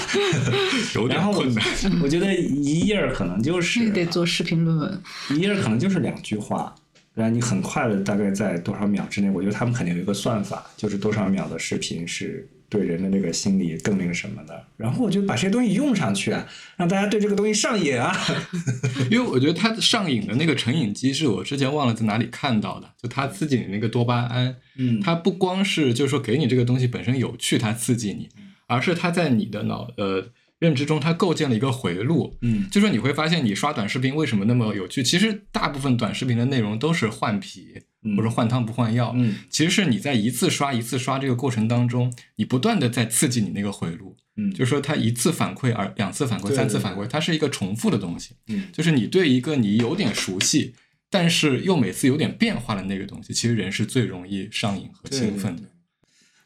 [0.95, 1.65] 有点然后我困难。
[2.03, 5.03] 我觉得一页儿可能就是你得做视频论文。
[5.31, 6.75] 一页儿可能就是两句话，
[7.15, 14.65] 然后你很快的大概在多少秒之内，我觉得他们肯定有一个算法，就是多少秒的视频是对人的那个心理更那个什么的。
[14.77, 16.47] 然后我就把这些东西用上去啊，
[16.77, 18.15] 让大家对这个东西上瘾啊。
[19.11, 28.29] 因为我觉得它上瘾的那个成瘾机制，我之前忘了在哪里看到的，就它刺激你那个多巴胺，嗯它不光是就是说给你这个东西本身有趣，它刺激你，
[28.67, 32.37] 而是它在你的脑呃认知中，它构建了一个回路。
[32.43, 35.03] 嗯就说你会发现，你刷短视频为什么那么有趣？
[35.03, 39.13] 其实大部分短视频的内容都是换皮，嗯或者换汤不换药。
[39.17, 44.17] 嗯其实是你在一次刷一次刷这个过程当中，你不断的在刺激你那个回路。
[44.37, 48.37] 嗯就是说它一次反馈，而两次反馈，三次反馈，它是一个重复的东西。
[48.47, 50.75] 嗯就是你对一个你有点熟悉，
[51.11, 55.63] 但是又每次有点变化的那个东西，其实人是最容易上瘾和兴奋的。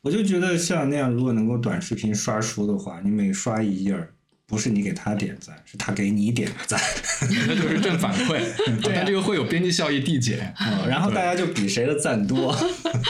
[0.00, 4.14] 我就觉得像那样，如果能够短视频刷书的话，你每刷一页儿，
[4.53, 6.78] 不是你给他点赞，是他给你点赞。
[7.48, 8.38] 那就是正反馈，
[8.84, 10.55] 但这个会有边际效益递减。
[10.61, 12.55] 嗯，然后大家就比谁的赞多。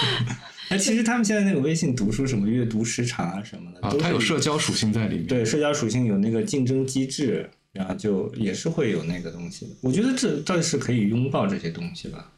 [0.70, 5.26] 那其实他们现在那个微信读书什么阅读时长啊什么的，啊都，它有社交属性在里面。
[5.26, 9.72] 对社交属性有那个竞争机制，然后就也是会有那个东西的。
[9.80, 12.30] 我觉得这倒是可以拥抱这些东西吧。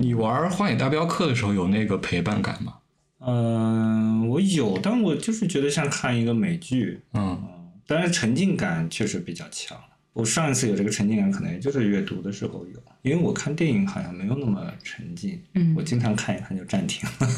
[0.00, 2.72] 你玩《荒野大镖客》的时候有那个陪伴感吗？
[3.18, 7.55] 嗯、我有，但我就是觉得像看一个美剧，嗯，嗯，
[7.86, 9.78] 但是沉浸感确实比较强。
[10.12, 17.28] 我上一次有这个沉浸感，可能也就是阅读的时候有，因为我看电影好像没有那么沉浸，嗯我经常看一看就暂停了。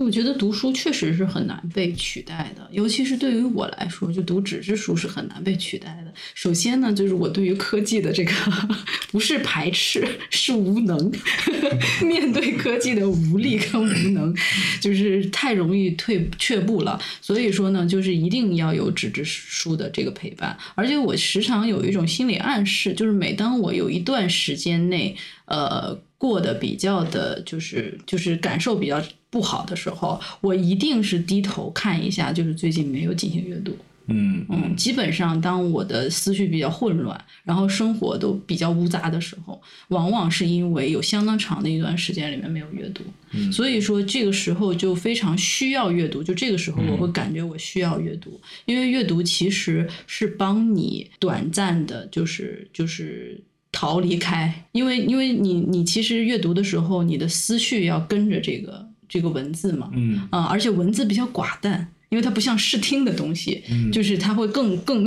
[0.00, 6.12] 我觉得读书确实是很难被取代的，尤其是对于我来说，就读纸质书是很难被取代的。
[6.34, 8.32] 首先呢，就是我对于科技的这个
[9.12, 11.12] 不是排斥，是无能，
[12.02, 14.34] 面对科技的无力跟无能，
[14.80, 16.98] 就是太容易退却步了。
[17.20, 26.00] 所以说呢，就是一定要有纸质书的这个陪伴，而且我时常有一种心理暗示，就是每当我有一段时间内，呃。
[26.20, 33.76] 过得比较的，就是就是感受比较不好的时候，我一定是低头看一下，就是最近没有进行阅读。
[34.12, 46.24] 嗯嗯，基本上当我的思绪比较混乱，然后生活都比较乌杂的时候，往往是因为有相当长的一段时间里面没有阅读，嗯所以说这个时候就非常需要阅读。
[46.24, 53.40] 就这个时候，我会感觉我需要阅读，因为阅读其实是帮你短暂的，就是就是。
[53.72, 65.04] 逃离开，因为因为你你其实阅读的时候，你的思绪要跟着这个这个文字嘛，嗯啊、而且文字比较寡淡，因为它不像视听的东西，嗯 就是它会更更，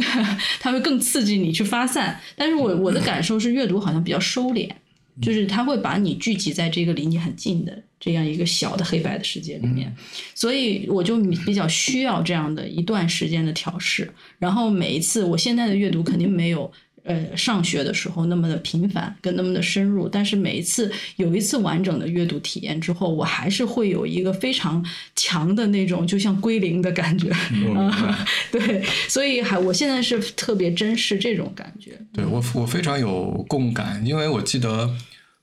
[0.60, 2.20] 它会更刺激你去发散。
[2.36, 4.70] 但是我我的感受是，阅读好像比较收敛，
[5.22, 9.96] 就是它会把你聚集在这个离你很近的这样一个小的黑白的世界里面，
[10.36, 14.12] 所以我就比较需要这样的一段时间的调试。
[14.38, 16.70] 然后每一次，我现在的阅读肯定没有。
[17.04, 24.84] 呃，上学的时候那么的频繁，跟那么的深入，但是每一次有一次完整的阅读体验之后，我还是会有一个非常
[25.16, 27.30] 强的那种，就像归零的感觉。
[27.76, 31.92] 啊，对，所以还我现在是特别珍视这种感觉。
[32.14, 34.90] 对我我非常有共感，因为我记得，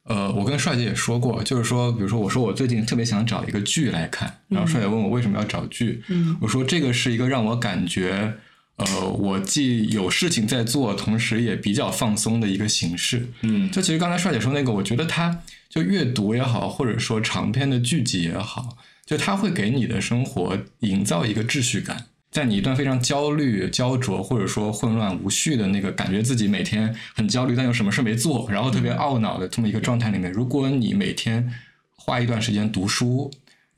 [0.04, 8.32] 呃，我跟帅姐也说过，就是说，比如说我说我最近特别想找一个剧来看，然后帅姐问我为什么要找剧，嗯我说这个是一个让我感觉，
[8.80, 13.28] 呃，我既有事情在做，同时也比较放松的一个形式。
[13.42, 22.06] 嗯就其实刚才帅姐说那个，我觉得它就阅读也好，或者说长篇的剧集也好，就它会给你的生活营造一个秩序感。
[22.30, 31.52] 在你一段非常焦虑、焦灼，或者说混乱无序的那个感觉自己每天很焦虑，但又什么事没做，然后特别懊恼的这么一个状态里面，如果你每天
[31.96, 33.30] 花一段时间读书，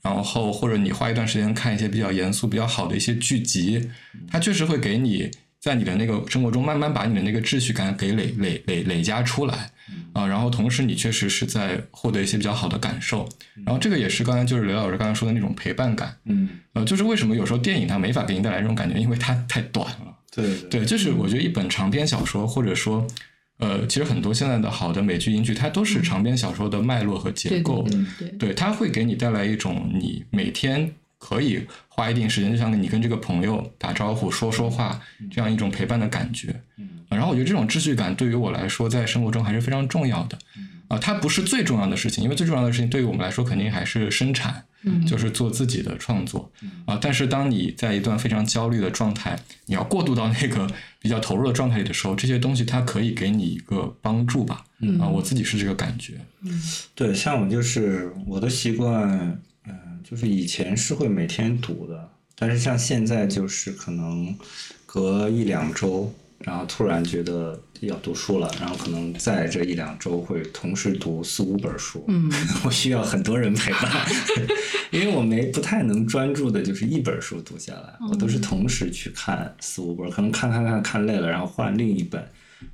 [0.03, 3.89] 然后或者你花一段时间看一些比较严肃、比较好的一些剧集，
[4.29, 9.71] 它确实会给你在你的那个生活中慢慢把你的那个秩序感给累累累累加出来
[10.11, 13.27] 啊，然后同时你确实是在获得一些比较好的感受，
[13.65, 20.13] 然后这个也是刚才就是刘老师刚才说的那种陪伴感，嗯，呃，就是为什么有时候电影它没法给你带来这种感觉，因为它太短了。
[20.35, 20.57] 对。
[20.69, 23.07] 对，就是我觉得一本长篇小说，或者说，
[23.63, 27.81] 呃，其实很多现在的好的美剧、英剧，它都是长篇小说的脉络和结对构。
[27.83, 34.99] 对对对，对，它会给你带来一种你每天可以花一定时间，就像你跟这个朋友打招呼、说说话
[35.31, 36.53] 这样一种陪伴的感觉。
[36.77, 40.37] 嗯然后我觉得这种秩序感对于我来说，在生活中还是非常重要的。
[40.93, 46.51] 啊、它不是最重要的事情，因为最重要的事情对于我们来说，肯定还是生产，嗯就是做自己的创作
[46.85, 50.69] 啊、但是当你在一段非常焦虑的状态，你要过渡到那个
[50.99, 54.63] 比较投入的状态里的时候，这些东西它可以给你一个帮助吧。
[54.79, 56.13] 嗯啊、我自己是这个感觉。
[56.41, 56.61] 嗯
[56.93, 59.73] 对，像我就是我的习惯，嗯、
[60.03, 64.35] 就是以前是会每天读的，但是像现在就是可能
[64.85, 66.13] 隔一两周，
[66.43, 72.29] 然后突然觉得要读书了，然后可能在这一两周会同时读四五本书，嗯，
[72.65, 74.05] 我需要很多人陪伴，
[74.91, 82.23] 因为我没不太能专注的，就是一本书读下来，我都是同时去看四五本，可能看看看看累了，然后换另一本，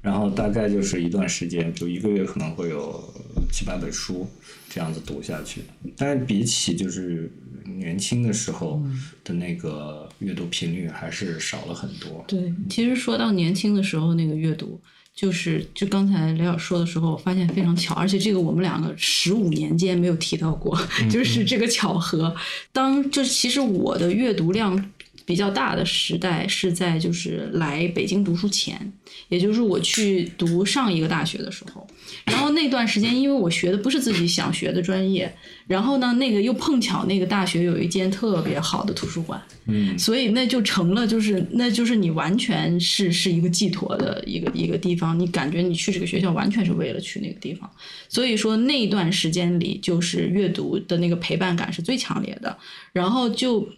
[0.01, 3.13] 然后大概就是一段时间，就一个月可能会有
[3.51, 4.27] 七八本书
[4.69, 5.61] 这样子读下去。
[5.95, 7.31] 但是比起就是
[7.79, 8.81] 年轻的时候
[9.23, 12.23] 的那个阅读频率，还是少了很多。
[12.27, 14.79] 对，其实说到年轻的时候那个阅读，
[15.15, 20.77] 就是就刚才雷老师说的时候，我发现非常巧，而且这个我们两个十五年间没有提到过，
[21.09, 22.35] 就是这个巧合。
[22.71, 24.91] 当就是其实我的阅读量
[25.29, 28.91] 比较大的时代是在就是来北京读书前，
[29.27, 31.85] 也就是我去读上一个大学的时候。
[32.25, 35.31] 然后那段时间，因为我学的不是自己想学的专业，
[35.67, 47.69] 然后呢，那个又碰巧那个大学有一间特别好的图书馆，嗯所以那就成了，就是那就是你完全是是一个寄托的一个一个地方，你感觉你去这个学校完全是为了去那个地方，
[48.07, 52.57] 所以说那段时间里，就是阅读的那个陪伴感是最强烈的，
[52.91, 53.69] 然后就。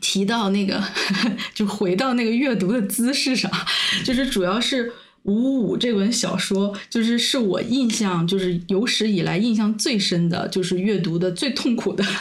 [0.00, 0.82] 提到那个，
[1.54, 3.50] 就回到那个阅读的姿势上，
[4.04, 4.88] 就是主要是
[5.24, 12.04] 《五五五》这本小说，就是是我印象就是有史以来印象最深的，就是阅读的最痛苦的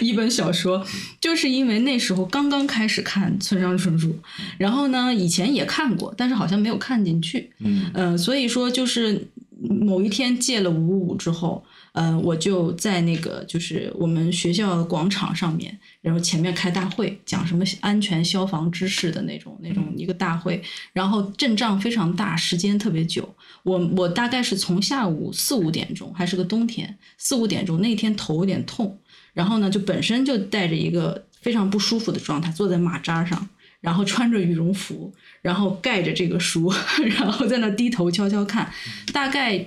[0.00, 0.84] 一本小说，
[1.20, 4.18] 就是因为那时候刚刚开始看村上春树，
[4.58, 7.90] 然后呢以前也看过，但是好像没有看进去，嗯。
[7.94, 9.28] 呃，所以说就是
[9.60, 20.62] 某一天借了五五五之后，呃，我就在那个就是我们学校的广场上面，然后前面开大会，讲什么安全消防知识的那种那种一个大会，
[20.92, 23.28] 然后阵仗非常大，时间特别久。
[23.62, 28.98] 我我大概是从下午四五点钟，还是个冬天，四五点钟那天头有点痛，
[29.32, 33.48] 然后呢就本身就带着一个非常不舒服的状态，坐在马扎上。
[33.80, 35.10] 然后穿着羽绒服，
[35.40, 36.70] 然后盖着这个书，
[37.16, 38.70] 然后在那低头悄悄看，
[39.10, 39.66] 大概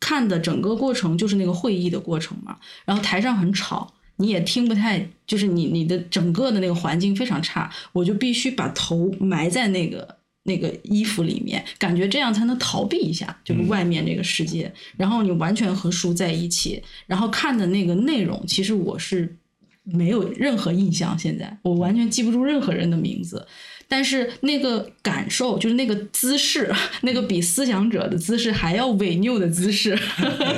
[0.00, 2.56] 看的整个过程就是那个会议的过程嘛。
[2.84, 14.70] 然后台上很吵，你也听不太，就是你你的整个的那个环境非常差，我就必须把头埋在那个那个衣服里面，感觉这样才能逃避一下就是外面这个世界。
[14.96, 19.36] 然后你完全和书在一起，然后看的那个内容，其实我是
[19.82, 23.46] 没有任何印象，现在我完全记不住任何人的名字。
[23.88, 29.98] 但是那个感受，就是那个姿势， 那个比思想者的姿势还要违拗的姿势，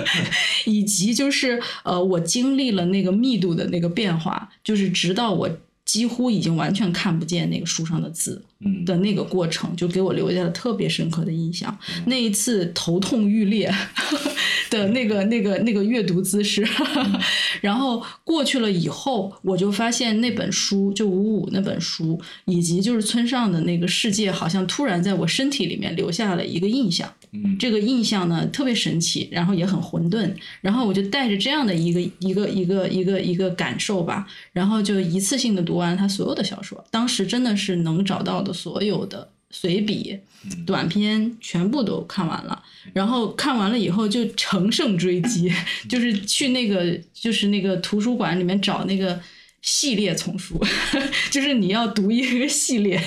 [0.65, 5.51] 以及就是呃，我经历了那个密度的那个变化，就是直到我
[5.85, 8.43] 几乎已经完全看不见那个书上的字。
[8.85, 11.77] 的那个过程，就给我留下了特别深刻的印象。
[12.07, 13.73] 那一次头痛欲裂
[14.71, 16.67] 的那个、那个、那个阅读姿势，
[17.61, 27.13] 然后过去了以后，我就发现那本书，就五五那本书，以及就是村上的那个世界，好像突然在我身体里面留下了一个印象。
[27.33, 40.19] 嗯这个印象呢特别神奇，然后也很混沌，然后我就带着这样的一个一个一个一个一个感受吧，然后就一次性的读完他所有的小说，当时真的是能找到的所有的随笔、
[40.65, 42.63] 短篇全部都看完了，
[42.93, 45.53] 然后看完了以后就乘胜追击，
[45.89, 49.21] 就是去那个就是那个图书馆里面找那个。
[49.67, 50.59] 系列丛书，
[51.31, 52.99] 就是你要读一个系列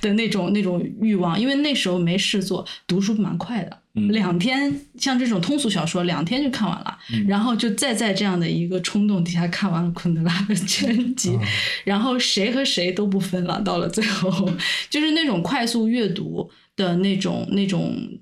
[0.00, 3.78] 的那种那种欲望，因为那时候没事做，读书蛮快的，
[4.08, 6.98] 两天像这种通俗小说，两天就看完了，
[7.28, 11.38] 然后就再在这样的一个冲动底下看完了昆德拉的全集，
[11.84, 14.50] 然后谁和谁都不分了，到了最后。
[14.88, 18.18] 就是那种快速阅读的那种那种。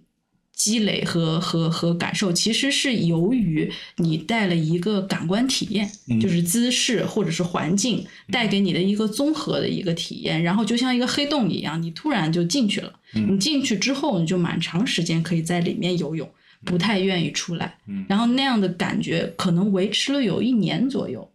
[0.57, 5.89] 积累和和和感受，其实是由于你带了一个感官体验，
[6.19, 12.91] 就是姿势或者是环境带给你的一个综合的一个体验，然后就像一个黑洞一样，你突然就进去了。
[13.13, 16.27] 你进去之后，你就蛮长时间可以在里面游泳，
[16.65, 17.77] 不太愿意出来。
[18.09, 21.31] 然后那样的感觉可能维持了有一年左右。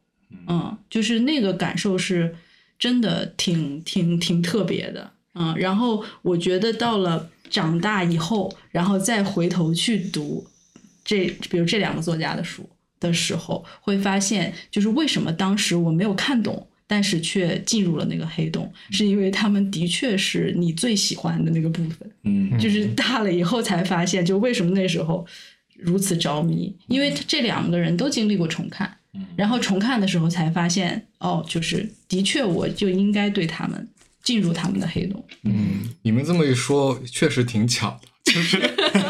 [0.48, 2.36] 嗯，就是那个感受是
[2.80, 5.12] 真的挺挺挺特别的。
[5.36, 7.30] 嗯，然后我觉得到了。
[7.52, 10.44] 长大以后，然后再回头去读
[11.06, 12.68] 这，比如这两个作家的书
[13.00, 22.10] 的时候，会发现，就是为什么当时我没有看懂，但是却进入了那个黑洞，是因为他们的确是你最喜欢的那个部分。
[22.24, 25.26] 嗯，就是 大了以后才发现，就为什么那时候
[25.76, 28.96] 如此着迷，因为这两个人都经历过重看，
[29.36, 33.88] 然后重看的时候才发现，哦，就是的确我就应该对他们。
[34.24, 35.24] 进入他们的黑洞。
[35.44, 38.60] 嗯，你们这么一说，确实挺巧的，就是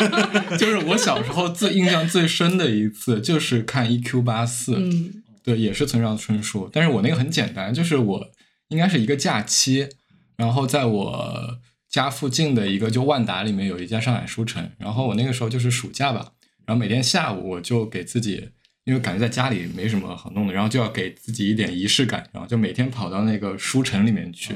[0.57, 4.21] 就是我小时候最印象最深的一次，就是看《E.Q.
[4.21, 8.31] 八四》，嗯，对，也是村上春树，但是我那个很简单，就是我
[8.69, 9.89] 应该是一个假期，
[10.37, 11.59] 然后在我
[11.89, 16.31] 家附近的一个就万达里面有一家上海书城，然后我那个时候就是暑假吧，
[16.65, 18.49] 然后每天下午我就给自己，
[18.85, 24.55] 因为感觉在家里没什么好弄的，然后就要给自己一点仪式感，然后就每天跑到那个书城里面去。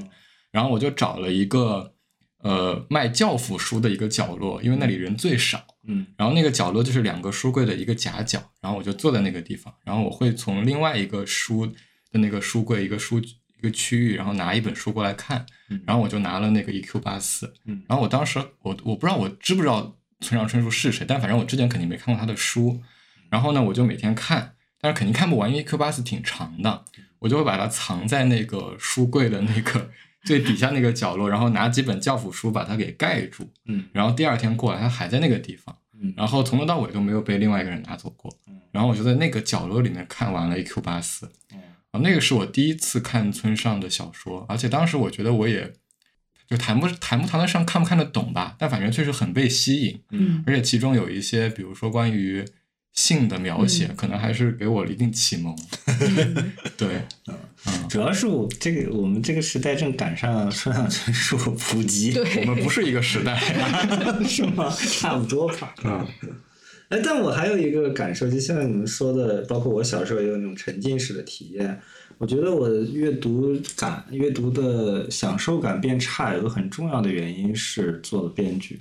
[0.55, 1.93] 然后我就找了一个
[2.37, 5.61] 呃卖教辅书的一个角落，因为那里人最少。
[5.85, 15.45] 嗯，然后那个角落就是两个书柜的一个夹角，然后我就坐在那个地方，然后我会从另外一个书的那个书柜一个书一个区域，然后拿一本书过来看，
[15.85, 17.01] 然后我就拿了那个 E.Q.
[17.01, 22.81] 八四，嗯，然后我当时我我不知道我知不知道村上春树是谁，但反正我之前肯定没看过他的书，
[23.29, 25.77] 然后呢我就每天看，但是肯定看不完，因为 E.Q.
[25.77, 26.85] 八四挺长的，
[27.19, 29.91] 我就会把它藏在那个书柜的那个。
[30.25, 40.81] 最底下那个角落，然后拿几本教辅书把它给盖住，嗯，然后第二天过来，它还在那个地方，嗯，然后从头到尾都没有被另外一个人拿走过，嗯，然后我就在那个角落里面看完了《A.Q.
[40.81, 41.61] 八四》，嗯，
[41.91, 45.71] 啊，那个是我第一次看村上的小说，而且当时我觉得我也
[46.49, 52.43] 就谈不谈不谈得上看不看得懂吧，但反正确实很被吸引，嗯，而且其中有一些，比如说关于
[52.95, 55.55] 性的描写，可能还是给我了一定启蒙，
[56.77, 63.35] 对，嗯，主要是我这个我们这个时代正赶上村上春树普及，对我们不是一个时代，
[64.25, 64.69] 是吗？
[64.69, 65.75] 差不多吧。
[65.83, 66.07] 嗯。
[66.89, 71.81] 哎，但我还有一个感受，就像你们说的，包括我小时候也有那种沉浸式的体验。
[72.19, 78.77] 我觉得我阅读感、阅读的享受感变差，有个很重要的原因是做了编剧，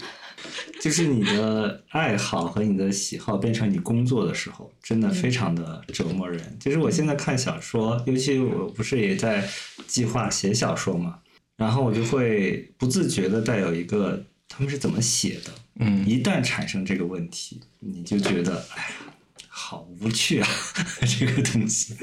[0.80, 6.56] 就是你的爱好和你的喜好变成你工作的时候，真的非常的折磨人。
[6.58, 9.48] 就是我现在看小说，尤其我不是也在
[9.86, 11.18] 计划写小说嘛，
[11.56, 15.50] 然后我就会不自觉的带有一个他们是怎么写的。
[15.80, 19.14] 嗯，一旦产生这个问题，你就觉得哎呀，
[19.48, 20.48] 好无趣啊，
[21.18, 21.96] 这个东西。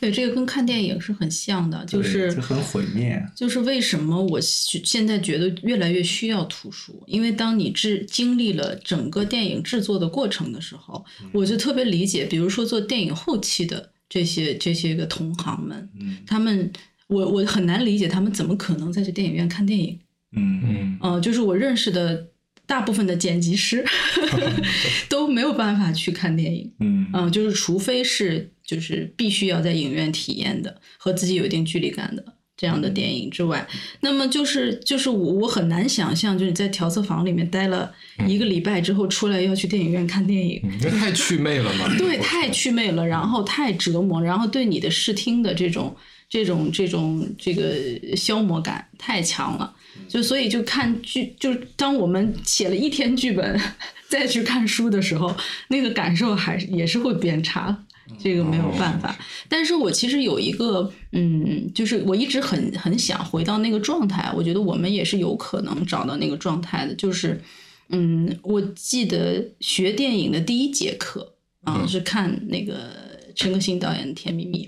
[0.00, 3.20] 对，这个跟看电影是很像的，就是就很毁灭。
[3.34, 15.88] 就是为什么我现现在觉得越来越需要图书，因为当你制经历了整个电影制作的过程的时候，我就特别理解，比如说做电影后期的这些这些个同行们，
[16.26, 16.72] 他们
[17.08, 19.98] 我我很难理解他们怎么可能在这电影院看电影。
[20.32, 22.26] 嗯嗯呃，就是我认识的
[22.68, 23.84] 大部分的剪辑师
[25.08, 26.70] 都没有办法去看电影。
[26.78, 32.22] 嗯嗯、就是除非是就是必须要在影院体验的，和自己有一定距离感的
[32.56, 33.66] 这样的电影之外，
[34.00, 37.90] 那么就是就是我我很难想象，就是你在调色房里面待了
[38.26, 40.60] 一个礼拜之后出来要去电影院看电影。
[40.64, 41.96] 嗯，这太祛魅了嘛？
[41.96, 45.96] 对，太祛魅了，然后太折磨，然后对你的视听的这种、
[46.28, 49.74] 这种、这种这个消磨感太强了。
[50.08, 53.60] 就所以就看剧，就是当我们写了一天剧本
[54.08, 55.34] 再去看书的时候，
[55.68, 57.84] 那个感受还是也是会变差。
[58.18, 59.14] 这个没有办法，
[59.50, 67.38] 但是我其实有一个，嗯，就是我一直很很想回到那个状态，我觉得我们也是有可能找到那个状态的，就是，
[67.90, 71.34] 嗯，我记得学电影的第一节课
[71.64, 72.92] 啊，是看那个
[73.34, 74.64] 陈可辛导演的《甜蜜蜜》。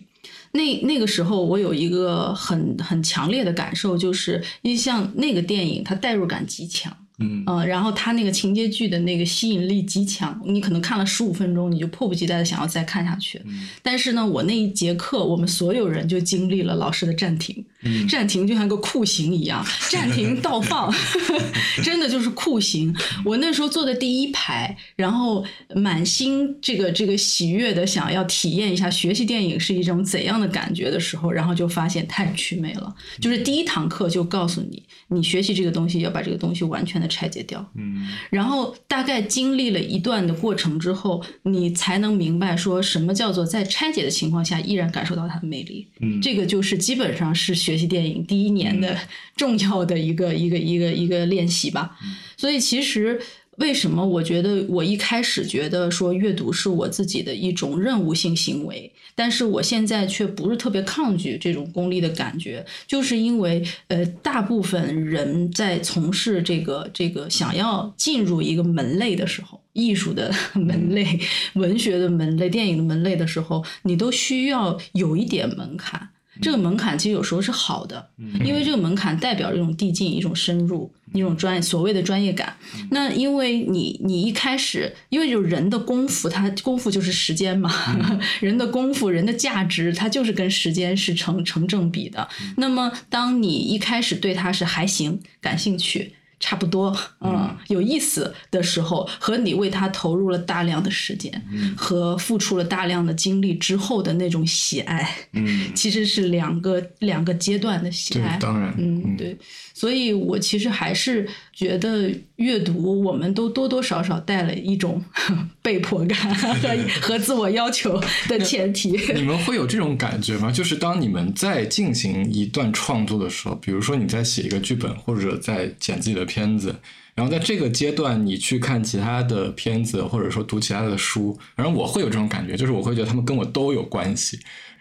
[0.53, 13.41] 那那个时候，我有一个很很强烈的感受，就是因为像那个电影，它代入感极强，嗯呃，然后他那个情节剧的那个吸引力极强，你可能看了十五分钟，你就迫不及待的想要再看下去。
[13.83, 17.65] 但是呢，我那一节课，我们所有人就经历了老师的暂停，
[18.09, 20.93] 暂停就像个酷刑一样，暂停倒放，
[21.85, 22.95] 真的就是酷刑。
[23.25, 25.45] 我那时候坐在第一排，然后
[25.75, 32.95] 满心这个这个喜悦的想要体验一下学习电影是一种怎样的感觉的时候，然后就发现太祛魅了。
[33.21, 37.71] 就是第一堂课就告诉你，你学习这个东西要把这个东西完全的拆解掉。
[37.75, 45.87] 嗯然后大概经历了一段的过程之后，你才能明白说什么叫做在拆解的情况下依然感受到它的魅力。
[46.01, 48.97] 嗯这个就是基本上是学习电影第一年的
[49.37, 51.99] 重要的一个、一个一个一个练习吧。
[52.37, 53.21] 所以其实。
[53.61, 71.21] 为什么我觉得我一开始觉得说阅读是我自己的一种任务性行为，但是我现在却不是特别抗拒这种功利的感觉，就是因为呃，大部分人在从事这个这个想要进入一个门类的时候，艺术的门类、
[71.55, 76.09] 文学的门类、电影的门类的时候，你都需要有一点门槛。
[76.41, 78.11] 这个门槛其实有时候是好的，
[78.45, 82.57] 因为这个门槛代表一种递进、一种深入、一种专业所谓的专业感。
[82.91, 87.73] 那因为你你一开始，因为就是人的功夫，它功夫就是时间嘛，
[88.41, 92.29] 人的功夫、人的价值，它就是跟时间是成成正比的。
[92.57, 96.15] 那么当你一开始对它是还行、感兴趣。
[96.41, 101.31] 差不多，嗯，有意思的时候，和你为他投入了大量的时间，
[101.77, 105.71] 和付出了大量的精力之后的那种喜爱，嗯。
[105.75, 109.37] 其实是两个两个阶段的喜对爱。，当然，嗯，对，
[109.81, 115.03] 所以我其实还是觉得阅读，我们都多多少少带了一种
[115.63, 116.53] 被迫感和
[117.01, 117.99] 和自我要求
[118.29, 118.91] 的前提。
[119.15, 120.53] 你们会有这种感觉吗？
[120.53, 126.75] 就是当你们在进行一段创作的时候，比如说你在写一个剧本，或者在剪自己的片子，
[127.15, 134.39] 然后在这个阶段你去看其他的片子，或者说读其他的书，反正我会有这种感觉，就是我会觉得他们跟我都有关系，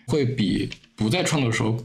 [0.08, 1.82] 会比不在创作的时候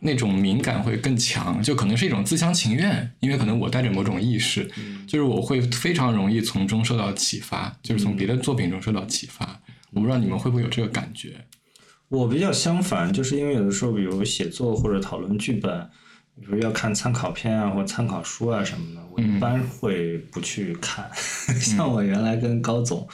[0.00, 4.70] 那种敏感会更强，就可能是一种自相情愿，因为可能我带着某种意识，
[5.06, 9.60] 就是我会非常容易从中受到启发，就是从别的作品中受到启发。
[9.92, 11.44] 我不知道你们会不会有这个感觉？
[12.08, 15.88] 我比较相反，就是因为有的时候，比如写作或者讨论剧本，
[16.38, 21.10] 比如要看参考片啊或参考书啊什么的，我一般会不去看。
[21.58, 23.08] 像我原来跟高总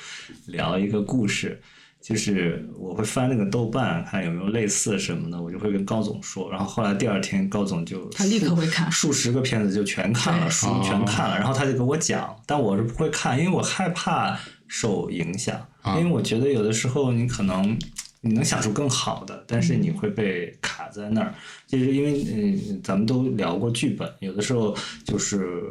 [0.46, 1.62] 聊一个故事，
[2.02, 6.50] 就是我会翻那个豆瓣看有没有类似什么的，我就会跟高总说。
[6.50, 15.96] 然后后来第二天高总就他立刻会看数十个片子就全看了，书全看了，然后他就给我讲，但我是不会看，因为我害怕受影响，啊。
[15.96, 17.78] 因为我觉得有的时候你可能
[18.20, 21.32] 你能想出更好的，但是你会被卡在那儿，
[21.68, 25.62] 就是因为嗯，咱们都聊过剧本，有的时候就是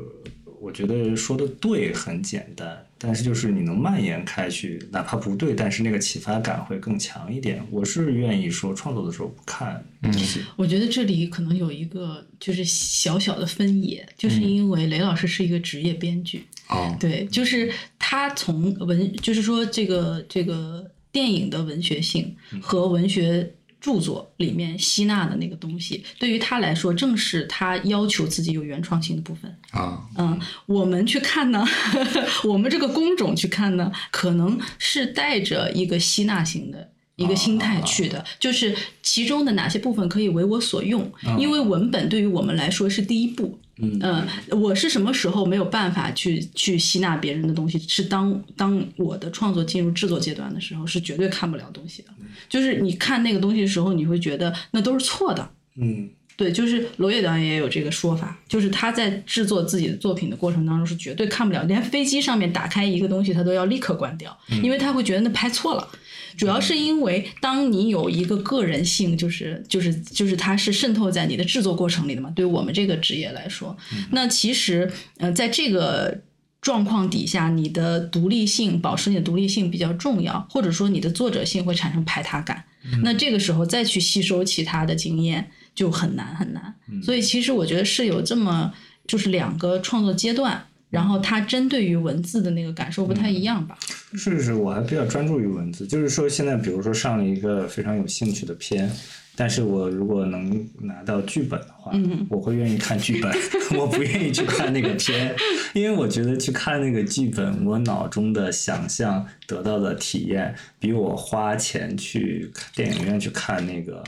[0.61, 7.65] 我觉得说的对很简单，但是就是你能蔓延开去，哪怕不对，但是那个启发感会更强一点。
[7.71, 10.13] 我是愿意说创作的时候不看嗯，
[10.55, 23.51] 我觉得这里可能有一个就是小小的分野，就是因为雷老师是一个职业编剧，哦，对，就是他从文，就是说这个这个电影的文学性和文学
[23.81, 29.53] 著作里面吸纳的那个东西，对于他来说，正是他要求自己有原创性的部分。
[29.71, 31.65] 啊，嗯，我们去看呢，
[32.45, 36.91] 我们这个工种去看呢，可能是带着一个吸纳型的。
[37.15, 43.59] 一个心态去的，就是其中的哪些部分可以为我所用，因为文本对于我们来说是第一步。
[43.83, 47.79] 嗯呃，我是什么时候没有办法去去吸纳别人的东西？
[47.79, 52.09] 是当当我的创作进入制作阶段的时候，是绝对看不了东西的。
[52.47, 55.49] 就是你看那个东西的时候，你会觉得那都是错的。
[55.77, 65.87] 嗯对，就是罗烨导演也有这个说法，就是他在制作自己的作品的过程当中是绝对看不了，连飞机上面打开一个东西他都要立刻关掉，因为他会觉得那拍错了。
[66.37, 72.31] 主要是因为当你有一个个人性，就是就是就是它是渗透在你的制作过程里的嘛。
[72.35, 73.75] 对于我们这个职业来说，
[74.11, 76.21] 那其实呃，在这个
[76.61, 82.63] 状况底下，你的独立性保持你的独立性比较重要，或者说你的作者性会产生排他感。
[83.03, 86.73] 那这个时候再去吸收其他的经验就很难很难。
[87.03, 88.71] 所以其实我觉得是有这么
[89.05, 93.75] 就是两个创作阶段，然后它针对于文字的那个感受不太一样吧。
[94.13, 98.91] 是是，我还比较专注于文字，就是说现在比如说上了一个非常有兴趣的片，
[99.37, 101.93] 但是我如果能拿到剧本的话，
[102.29, 103.33] 我会愿意看剧本，
[103.79, 105.33] 我不愿意去看那个片，
[105.73, 114.03] 因为我觉得去看那个剧本，我脑中的想象得到的体验，比我花钱去电影院去看那个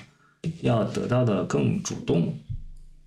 [0.60, 2.38] 要得到的更主动。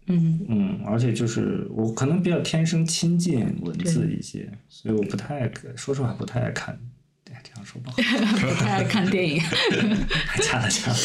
[0.06, 6.78] 嗯嗯，而且就是我可能比较天生亲近文字一些，所以我不太爱，说实话不太爱看。
[7.24, 7.96] 对，这样说不好，
[8.38, 9.40] 不太爱看电影。
[10.42, 10.96] 掐了 掐了。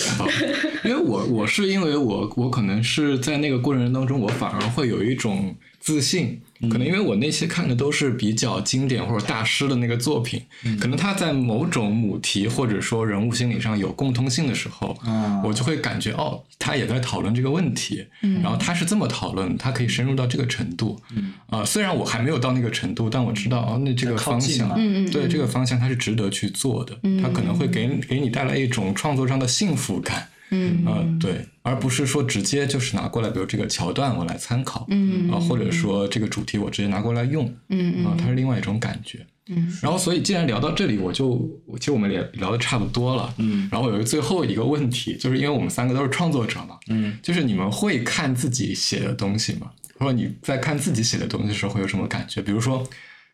[0.83, 6.39] 因为我我是因为我我可能是在那个过程当中，我反而会有一种自信，
[6.69, 10.39] 可能因为我那些看的都是比较经典或者大师的那个作品，
[10.79, 14.95] 可能他在某种母题或者说人物心理上有共通性的时候，
[15.43, 21.01] 我就会感觉哦，他也在讨论这个问题，然后他是这么讨论，他可以深入到这个程度，
[21.47, 24.69] 啊，虽然我还没有到那个程度，但我知道哦，那这个方向，
[25.11, 30.29] 对这个方向它是值得去做的，它可能会给给你带来一种创作上的幸福感。
[30.51, 39.25] 嗯呃，对，而不是说直接就是拿过来，比如这个桥段我来参考，嗯啊、或者说这个主题我直接拿过来用，嗯啊、它是另外一种感觉。
[39.47, 41.49] 嗯，然后所以既然聊到这里，我就
[41.79, 49.71] 其实我们也聊的差不多了，嗯，然后有一个最后一个问题，就是因为我们三个都是创作者嘛，嗯，就是你们会看自己写的东西吗？
[49.99, 52.41] 或者你在看自己写的东西的时候会有什么感觉？
[52.41, 52.85] 比如说。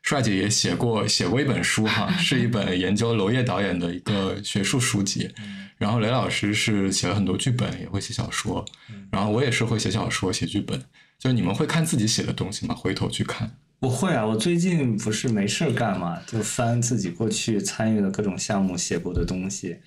[0.07, 5.29] 帅姐也写过写过一本书哈，是一本研究娄烨导演的一个学术书籍。
[5.77, 8.63] 然后雷老师是写了很多剧本，也会写小说。
[9.11, 10.81] 然后我也是会写小说、写剧本。
[11.19, 12.73] 就是你们会看自己写的东西吗？
[12.73, 13.51] 回头去看。
[13.79, 19.77] 我会啊，我最近不是没事儿干嘛，就翻自己过去参与的各种项目写过的东西。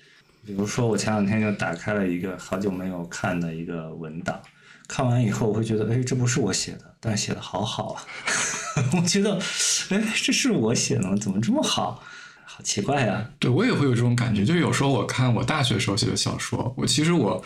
[0.45, 4.39] 比如说，我前两天就打开了一个好久没有看的一个文档，
[4.87, 8.03] 看完以后我会觉得，哎，这不是我写的，但是写的好好啊。
[8.95, 9.39] 我觉得，
[9.89, 11.15] 哎，这是我写的吗？
[11.15, 12.03] 怎么这么好？
[12.43, 17.41] 好奇怪呀、对我也会有这种感觉，就是有时候我看我大学时候写的小说，我其实我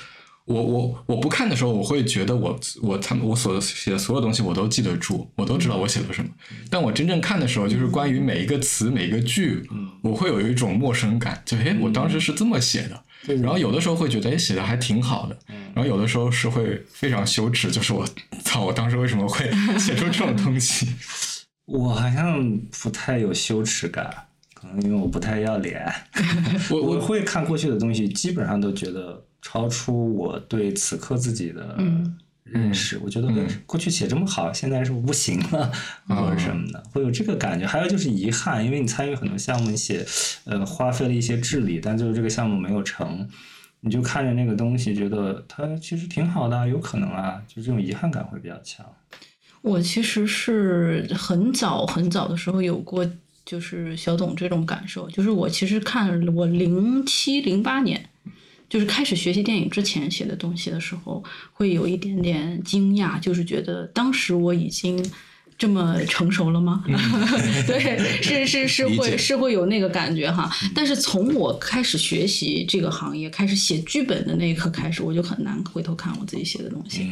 [0.46, 6.30] 我我我不看的时候，我会觉得我我他们我所写的所有东西我都记得住，我都知道我写了什么。
[6.72, 9.64] 但我真正看的时候，就是关于每一个词每一个句，
[10.02, 13.04] 我会有一种陌生感，就哎，我当时是这么写的。
[13.28, 15.38] 然后有的时候会觉得哎写的还挺好的，
[15.74, 18.06] 然后有的时候是会非常羞耻，就是我
[18.44, 19.50] 操，我当时为什么会
[19.80, 20.88] 写出这种东西？
[21.66, 24.08] 我好像不太有羞耻感，
[24.54, 25.84] 可能因为我不太要脸。
[26.70, 32.98] 我我我会看过去的东西，基本上都觉得超出我对此刻自己的嗯认识。
[33.04, 33.30] 我觉得
[33.66, 35.72] 过去写这么好，现在是不是不行了，
[36.08, 37.68] 或者什么的，会有这个感觉。
[37.68, 40.06] 还有就是遗憾，因为你参与很多项目，你写
[40.46, 43.28] 呃花费了一些智力，但最后这个项目没有成。
[43.82, 48.84] 你就看着那个东西，觉得它其实挺好的啊，有可能啊，就这种遗憾感会比较强。
[49.62, 53.08] 我其实是很早很早的时候有过，
[53.46, 58.10] 就是小董这种感受，就是我其实看我零七零八年，
[58.70, 65.04] 就是开始学习电影之前写的东西的时候，会有一点点惊讶，就是觉得当时我已经。
[65.58, 66.84] 这么成熟了吗？
[67.66, 70.52] 对，是是是会是会有那个感觉哈。
[70.74, 77.10] 但是从我开始学习这个行业，开始写剧本的那一刻开始，我就很难回头看我自己写的东西。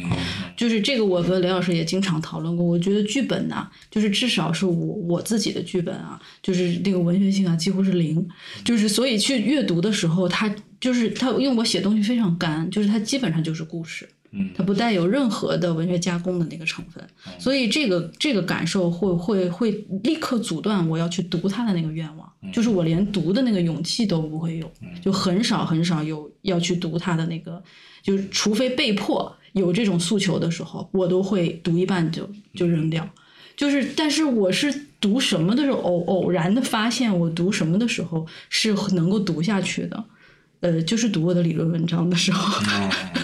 [0.56, 2.64] 就是这个，我和雷老师也经常讨论过。
[2.64, 8.28] 我觉得剧本呐、就是至少是我我自己的剧本啊，就是那个文学性啊，几乎是零。
[8.62, 14.06] 就是所以去阅读的时候，它就是它，因为我写东西非常干，就是它基本上就是故事。
[14.34, 14.50] 嗯。
[14.54, 17.02] 它不带有任何的文学加工的那个成分，
[17.38, 19.70] 所以这个这个感受会会会
[20.02, 24.70] 立刻阻断我要去读它的那个愿望，就是我连读的那个勇气都不会有，
[25.00, 27.62] 就很少很少有要去读它的那个，
[28.02, 33.08] 就是除非被迫有这种诉求的时候，我都会读一半就就扔掉。
[33.56, 40.04] 就是，但是我是读什么的时候，偶偶然的发现，我读什么的时候是能够读下去的，
[40.58, 42.60] 呃，就是读我的理论文章的时候。
[42.68, 42.90] 嗯，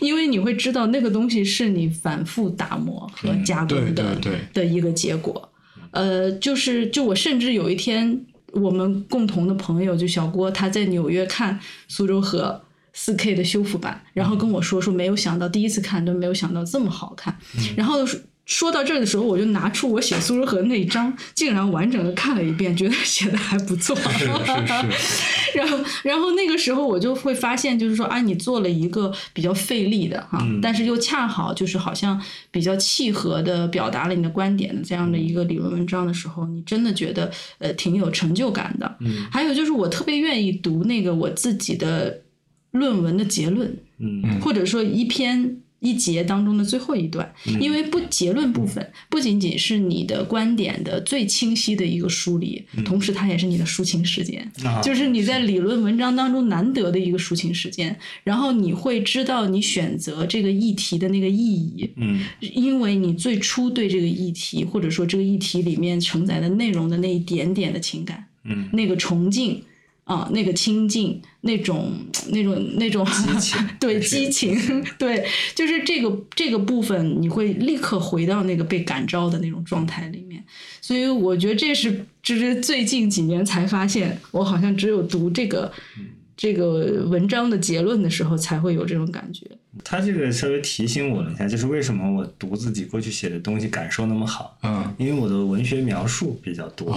[0.00, 4.38] 因为你会知道那个东西是你反复打磨和加工的、对对。
[4.54, 5.50] 的一个结果。
[5.90, 11.58] 呃，就是就我甚至有一天我们共同的朋友就小郭，他在纽约看
[11.88, 12.62] 苏州河
[12.92, 17.36] 四 K 的修复版，然后跟我说说没有想到第一次看都没有想到这么好看，
[17.76, 17.98] 然后
[18.48, 23.94] 说到这儿的时候，我就拿出我写苏州河那一章，竟然完整的看了一遍，觉得写的还不错。
[24.12, 25.58] 是是是。
[25.58, 32.18] 然后，然后那个时候我就会发现，就是说，啊，你做了一个比较费力的哈，但是又恰好就是好像
[32.50, 38.96] 比较契合的表达了你的观点的这样的一个理论文章的时候，你真的觉得呃挺有成就感的。
[39.00, 39.26] 嗯。
[39.30, 42.22] 还有就是我特别愿意读那个我自己的
[42.70, 45.58] 论文的结论，嗯，或者说一篇。
[45.80, 54.50] 一节当中的最后一段，因为不结论部分不仅仅是你的观点的最清晰的一个梳理，同时它也是你的抒情时间，
[54.82, 57.96] 就是你在理论文章当中难得的一个抒情时间。
[58.24, 69.62] 然后你会知道你选择这个议题的那个意义，嗯，因为你最初对这个议题或者说这个议题里面承载的内容的那一点点的情感，嗯，那个崇敬。
[70.08, 71.92] 啊，那个亲近，那种、
[72.30, 73.06] 那种、那种
[73.78, 74.56] 对激情，
[74.98, 75.22] 对，
[75.54, 80.42] 就是这个这个部分，你会立刻回到那个被感召的那种状态里面。
[80.80, 85.70] 所以我觉得这是，就是最近几年才发现，我好像只有读这个
[86.38, 89.44] 这个文章的结论的时候，才会有这种感觉。
[89.84, 96.96] 他这个稍微提醒我了一下，就是为什么我读自己过去写的东西感受那么好，嗯，因为我的文学描述比较多，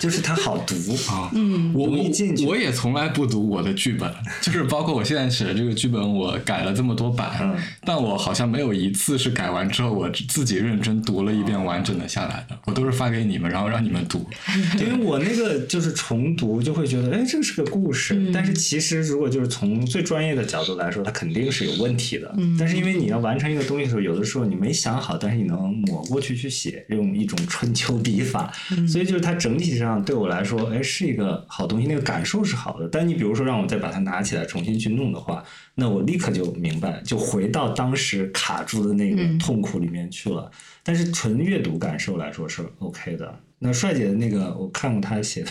[0.00, 0.74] 就是它好读。
[1.10, 2.46] 啊，嗯，我容易进去。
[2.46, 4.12] 我也从来不读我的剧本，
[4.42, 7.56] 就是包括我现在写的这个剧本，我改了这么多版，嗯。
[7.84, 14.28] 但我好像没有一次是改完之后我自己认真读了一遍完整的下来的，我都是发给你们，然后让你们读。
[14.78, 22.32] 因为我那个就是重读就会觉得，哎，这是个故事，但是其实如果就是从最专业的角度来说，它肯定是有问题的。
[22.56, 28.52] 但是因为你要完成一个东西的时候，有的时候你没想好，但是你能抹过去去写，用一种春秋笔法，
[28.86, 32.88] 所以就是它整体上对我来说，哎，是一个好东西，那个感受是好的。
[32.88, 35.42] 但你比如说让我再把它拿起来重新去弄的话，
[35.74, 40.48] 那我立刻就明白，就回到当时卡住的那个痛苦里面去了。
[40.84, 43.36] 但是纯阅读感受来说是 OK 的。
[43.58, 45.50] 那帅姐的那个我看过她写的，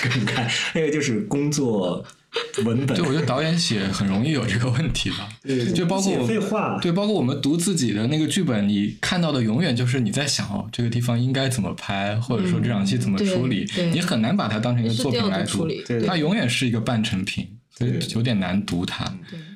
[0.00, 2.04] 给你看，那个就是工作
[2.64, 16.00] 文本，对我觉得导演写很容易有这个问题吧，对就包括我废话，对，包括我们读自己的那个剧本，你看到的永远就是你在想哦，这个地方应该怎么拍，或者说这场戏怎么处理，你很难把它当成一个作品来读处理，对。
[16.02, 19.04] 它永远是一个半成品，所以有点难读它。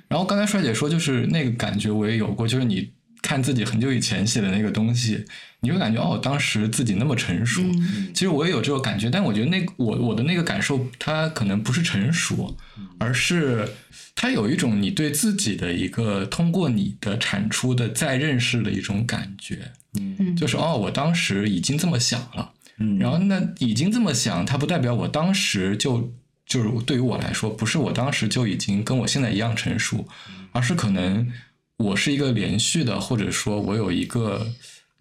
[0.08, 2.90] 然后刚才帅姐说，就是那个感觉我也有过，就是你
[3.24, 5.24] 看自己很久以前写的那个东西，
[5.60, 7.62] 你会感觉哦，当时自己那么成熟。
[7.62, 12.54] 嗯其实我也有这种感觉，但我觉得那我我的那个感受，它可能不是成熟，
[12.98, 13.66] 而是
[14.14, 22.52] 它有一种你对自己的一个通过你的产出的再认识的一种感觉，嗯就是哦，我当时已经这么想了。
[22.78, 26.12] 嗯，然后那已经这么想，它不代表我当时就
[26.44, 30.06] 就是对于我来说，不是我当时就已经跟我现在一样成熟，
[30.52, 31.30] 而是可能
[31.78, 34.46] 我是一个连续的，或者说我有一个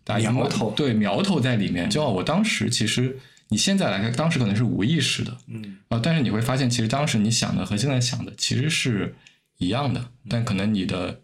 [0.04, 0.72] 打一个苗头。
[0.72, 1.90] 对苗头在里面。
[1.90, 3.18] 就我当时其实
[3.50, 5.78] 你现在来看，当时可能是无意识的，嗯。
[5.90, 9.16] 啊，但是你会发现，其实当时你想的和现在想的其实是
[9.58, 11.22] 一样的，但可能你的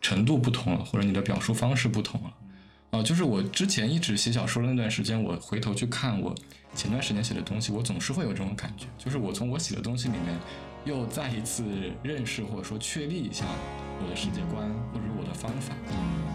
[0.00, 2.34] 程度不同了，或者你的表述方式不同了。
[2.90, 6.34] 啊，就是我之前一直写小说的那段时间，我回头去看我
[6.74, 10.36] 前段时间写的东西，我总是会有这种感觉，就是我从我写的东西里面，
[10.84, 11.64] 又再一次
[12.02, 13.44] 认识或者说确立一下
[14.02, 15.74] 我的世界观或者是我的方法，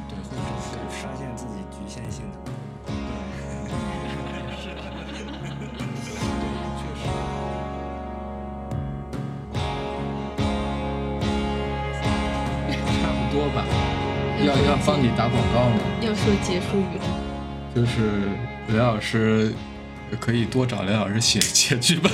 [0.08, 1.06] 对，会有这种感受。
[1.08, 2.36] 发现自己局限性的。
[13.02, 13.66] 差不多吧。
[14.46, 15.80] 要要帮你打广告吗？
[16.02, 17.04] 要说结束语了。
[17.76, 18.30] 就是
[18.70, 19.54] 雷老师
[20.20, 22.12] 可以多找雷老师写写剧本。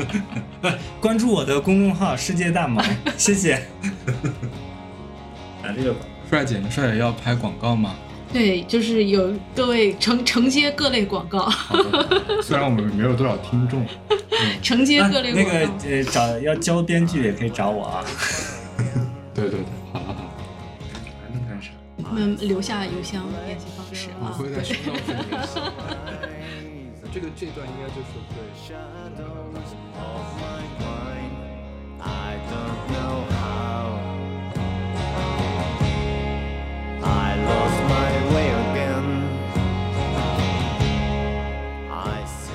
[1.00, 2.84] 关注我的公众号“世界大萌”，
[3.16, 3.66] 谢谢。
[5.64, 6.00] 打这个吧。
[6.28, 6.70] 帅姐呢？
[6.70, 7.94] 帅姐要拍广告吗？
[8.32, 11.48] 对，就是有各位承承接各类广告，
[12.42, 13.86] 虽然我们没有多少听众，
[14.60, 15.50] 承接啊各类广告。
[15.52, 15.58] 个
[15.88, 18.04] 呃，找要教编剧也可以找我啊。
[19.32, 19.60] 对对对，
[19.92, 20.32] 好好好，
[21.22, 21.70] 还能干啥？
[21.96, 24.18] 我们留下邮箱联系方式啊。
[24.20, 25.60] 我会在学校这里面写。
[27.12, 28.44] 这个 这段应该就是对。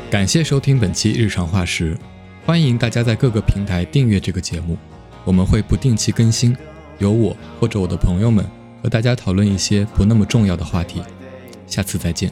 [0.10, 1.96] 感谢收听本期日常化石，
[2.44, 4.76] 欢迎大家在各个平台订阅这个节目，
[5.24, 6.58] 我们会不定期更新，
[6.98, 8.44] 由我或者我的朋友们
[8.82, 11.04] 和大家讨论一些不那么重要的话题。
[11.68, 12.32] 下次再见。